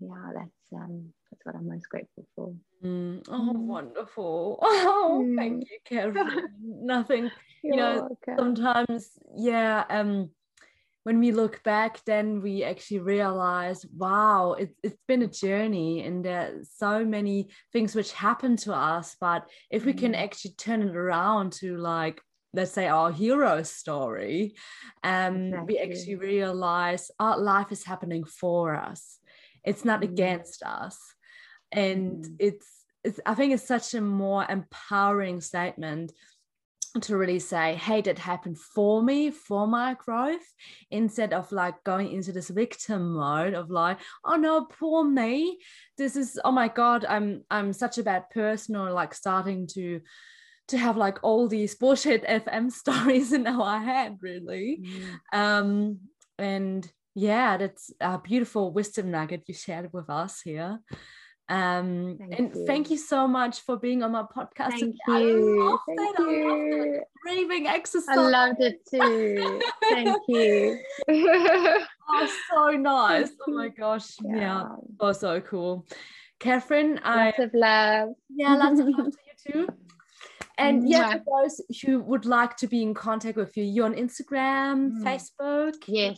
yeah, 0.00 0.32
that's 0.34 0.72
um, 0.74 1.12
that's 1.30 1.44
what 1.44 1.54
I'm 1.54 1.68
most 1.68 1.88
grateful 1.88 2.26
for. 2.34 2.54
Mm. 2.84 3.22
Oh, 3.28 3.52
mm. 3.54 3.56
wonderful! 3.56 4.58
Oh, 5.02 5.24
mm. 5.24 5.36
thank 5.36 5.64
you, 5.70 5.78
Karen. 5.84 6.48
Nothing, 6.62 7.30
you 7.62 7.76
know. 7.76 8.08
Welcome. 8.26 8.36
Sometimes, 8.56 9.18
yeah. 9.36 9.84
Um, 9.88 10.30
when 11.04 11.18
we 11.18 11.32
look 11.32 11.62
back, 11.62 12.04
then 12.04 12.42
we 12.42 12.62
actually 12.62 12.98
realize, 12.98 13.86
wow, 13.96 14.52
it, 14.52 14.74
it's 14.82 14.98
been 15.08 15.22
a 15.22 15.26
journey 15.26 16.02
and 16.04 16.24
there's 16.24 16.70
so 16.76 17.04
many 17.04 17.48
things 17.72 17.94
which 17.94 18.12
happen 18.12 18.56
to 18.58 18.74
us. 18.74 19.16
But 19.20 19.48
if 19.70 19.84
we 19.84 19.94
can 19.94 20.12
mm. 20.12 20.22
actually 20.22 20.52
turn 20.58 20.82
it 20.82 20.94
around 20.94 21.52
to 21.54 21.76
like, 21.78 22.20
let's 22.52 22.72
say 22.72 22.86
our 22.86 23.10
hero 23.10 23.62
story, 23.62 24.54
um, 25.02 25.46
exactly. 25.46 25.74
we 25.74 25.78
actually 25.78 26.16
realize 26.16 27.10
our 27.18 27.38
life 27.38 27.72
is 27.72 27.84
happening 27.84 28.24
for 28.24 28.76
us. 28.76 29.18
It's 29.64 29.84
not 29.84 30.00
mm. 30.00 30.04
against 30.04 30.62
us. 30.62 30.98
And 31.72 32.24
mm. 32.24 32.36
it's, 32.38 32.66
it's, 33.04 33.20
I 33.24 33.32
think 33.34 33.54
it's 33.54 33.66
such 33.66 33.94
a 33.94 34.02
more 34.02 34.44
empowering 34.46 35.40
statement 35.40 36.12
to 37.00 37.16
really 37.16 37.38
say, 37.38 37.74
hey, 37.76 38.00
that 38.02 38.18
happened 38.18 38.58
for 38.58 39.02
me, 39.02 39.30
for 39.30 39.66
my 39.66 39.94
growth, 39.94 40.46
instead 40.90 41.32
of 41.32 41.50
like 41.52 41.82
going 41.84 42.10
into 42.10 42.32
this 42.32 42.50
victim 42.50 43.12
mode 43.12 43.54
of 43.54 43.70
like, 43.70 43.98
oh 44.24 44.34
no, 44.34 44.64
poor 44.64 45.04
me. 45.04 45.58
This 45.96 46.16
is, 46.16 46.38
oh 46.44 46.52
my 46.52 46.68
God, 46.68 47.04
I'm 47.04 47.44
I'm 47.50 47.72
such 47.72 47.98
a 47.98 48.02
bad 48.02 48.28
person, 48.30 48.74
or 48.76 48.90
like 48.90 49.14
starting 49.14 49.66
to 49.68 50.00
to 50.68 50.78
have 50.78 50.96
like 50.96 51.18
all 51.22 51.48
these 51.48 51.74
bullshit 51.74 52.24
FM 52.26 52.72
stories 52.72 53.32
in 53.32 53.46
our 53.46 53.78
head, 53.78 54.18
really. 54.20 54.82
Mm. 55.32 55.38
Um, 55.38 55.98
and 56.38 56.90
yeah, 57.14 57.56
that's 57.56 57.92
a 58.00 58.18
beautiful 58.18 58.72
wisdom 58.72 59.10
nugget 59.10 59.44
you 59.46 59.54
shared 59.54 59.92
with 59.92 60.08
us 60.10 60.40
here. 60.42 60.80
Um, 61.50 62.16
thank 62.16 62.38
and 62.38 62.54
you. 62.54 62.64
thank 62.64 62.90
you 62.90 62.96
so 62.96 63.26
much 63.26 63.62
for 63.62 63.76
being 63.76 64.04
on 64.04 64.12
my 64.12 64.22
podcast. 64.22 64.78
Thank 64.78 64.96
you. 65.08 65.78
I 65.88 65.94
thank 65.96 66.18
it. 66.20 66.22
you. 66.22 67.02
Raving 67.26 67.66
exercise. 67.66 68.16
I 68.16 68.28
loved 68.28 68.60
it 68.60 68.78
too. 68.88 69.60
thank 69.90 70.16
you. 70.28 70.78
oh, 71.08 72.36
so 72.48 72.70
nice. 72.76 73.30
Oh 73.48 73.50
my 73.50 73.68
gosh. 73.68 74.14
Yeah. 74.22 74.36
yeah. 74.36 74.68
Oh, 75.00 75.10
so 75.10 75.40
cool. 75.40 75.86
Catherine, 76.38 77.00
lots 77.04 77.38
I 77.38 77.42
of 77.42 77.50
love. 77.52 78.10
Yeah, 78.30 78.54
lots 78.54 78.78
of 78.78 78.86
love 78.86 79.10
to 79.10 79.18
you 79.26 79.52
too. 79.52 79.68
And 80.56 80.88
yeah, 80.88 81.14
for 81.14 81.42
those 81.42 81.60
who 81.84 82.00
would 82.00 82.26
like 82.26 82.56
to 82.58 82.68
be 82.68 82.82
in 82.82 82.94
contact 82.94 83.36
with 83.36 83.56
you, 83.56 83.64
you're 83.64 83.86
on 83.86 83.94
Instagram, 83.94 84.92
mm. 84.92 85.02
Facebook. 85.02 85.74
Yes. 85.88 86.16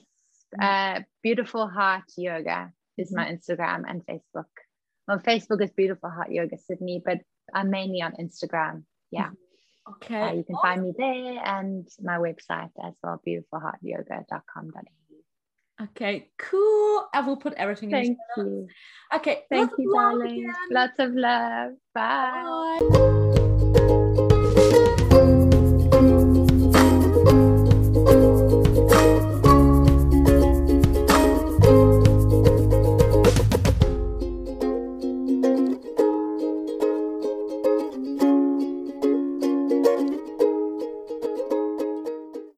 Uh, 0.61 1.01
beautiful 1.23 1.69
heart 1.69 2.05
yoga 2.19 2.71
is 2.99 3.15
my 3.15 3.25
mm-hmm. 3.25 3.35
Instagram 3.35 3.85
and 3.89 4.05
Facebook 4.05 4.45
on 5.13 5.21
Facebook 5.21 5.63
is 5.63 5.71
Beautiful 5.71 6.11
Heart 6.11 6.33
Yoga 6.33 6.59
Sydney, 6.59 7.01
but 7.05 7.19
I'm 7.55 7.71
mainly 7.71 8.03
on 8.03 8.13
Instagram. 8.21 8.83
Yeah. 9.11 9.31
Okay. 9.97 10.21
Uh, 10.21 10.33
you 10.35 10.45
can 10.45 10.55
awesome. 10.55 10.71
find 10.71 10.83
me 10.85 10.93
there 10.97 11.43
and 11.45 11.89
my 12.01 12.17
website 12.17 12.71
as 12.87 12.95
well, 13.03 13.21
beautifulheartyoga.com.au. 13.27 15.83
Okay, 15.83 16.31
cool. 16.39 17.09
I 17.13 17.21
will 17.27 17.37
put 17.37 17.55
everything 17.55 17.91
Thank 17.91 18.17
in. 18.37 18.47
you. 18.47 18.69
Okay. 19.13 19.43
Thank 19.51 19.73
you, 19.79 19.93
darling. 19.93 20.45
Again. 20.45 20.55
Lots 20.71 21.01
of 21.01 21.15
love. 21.15 21.73
Bye. 21.93 22.79
Bye. 22.93 23.39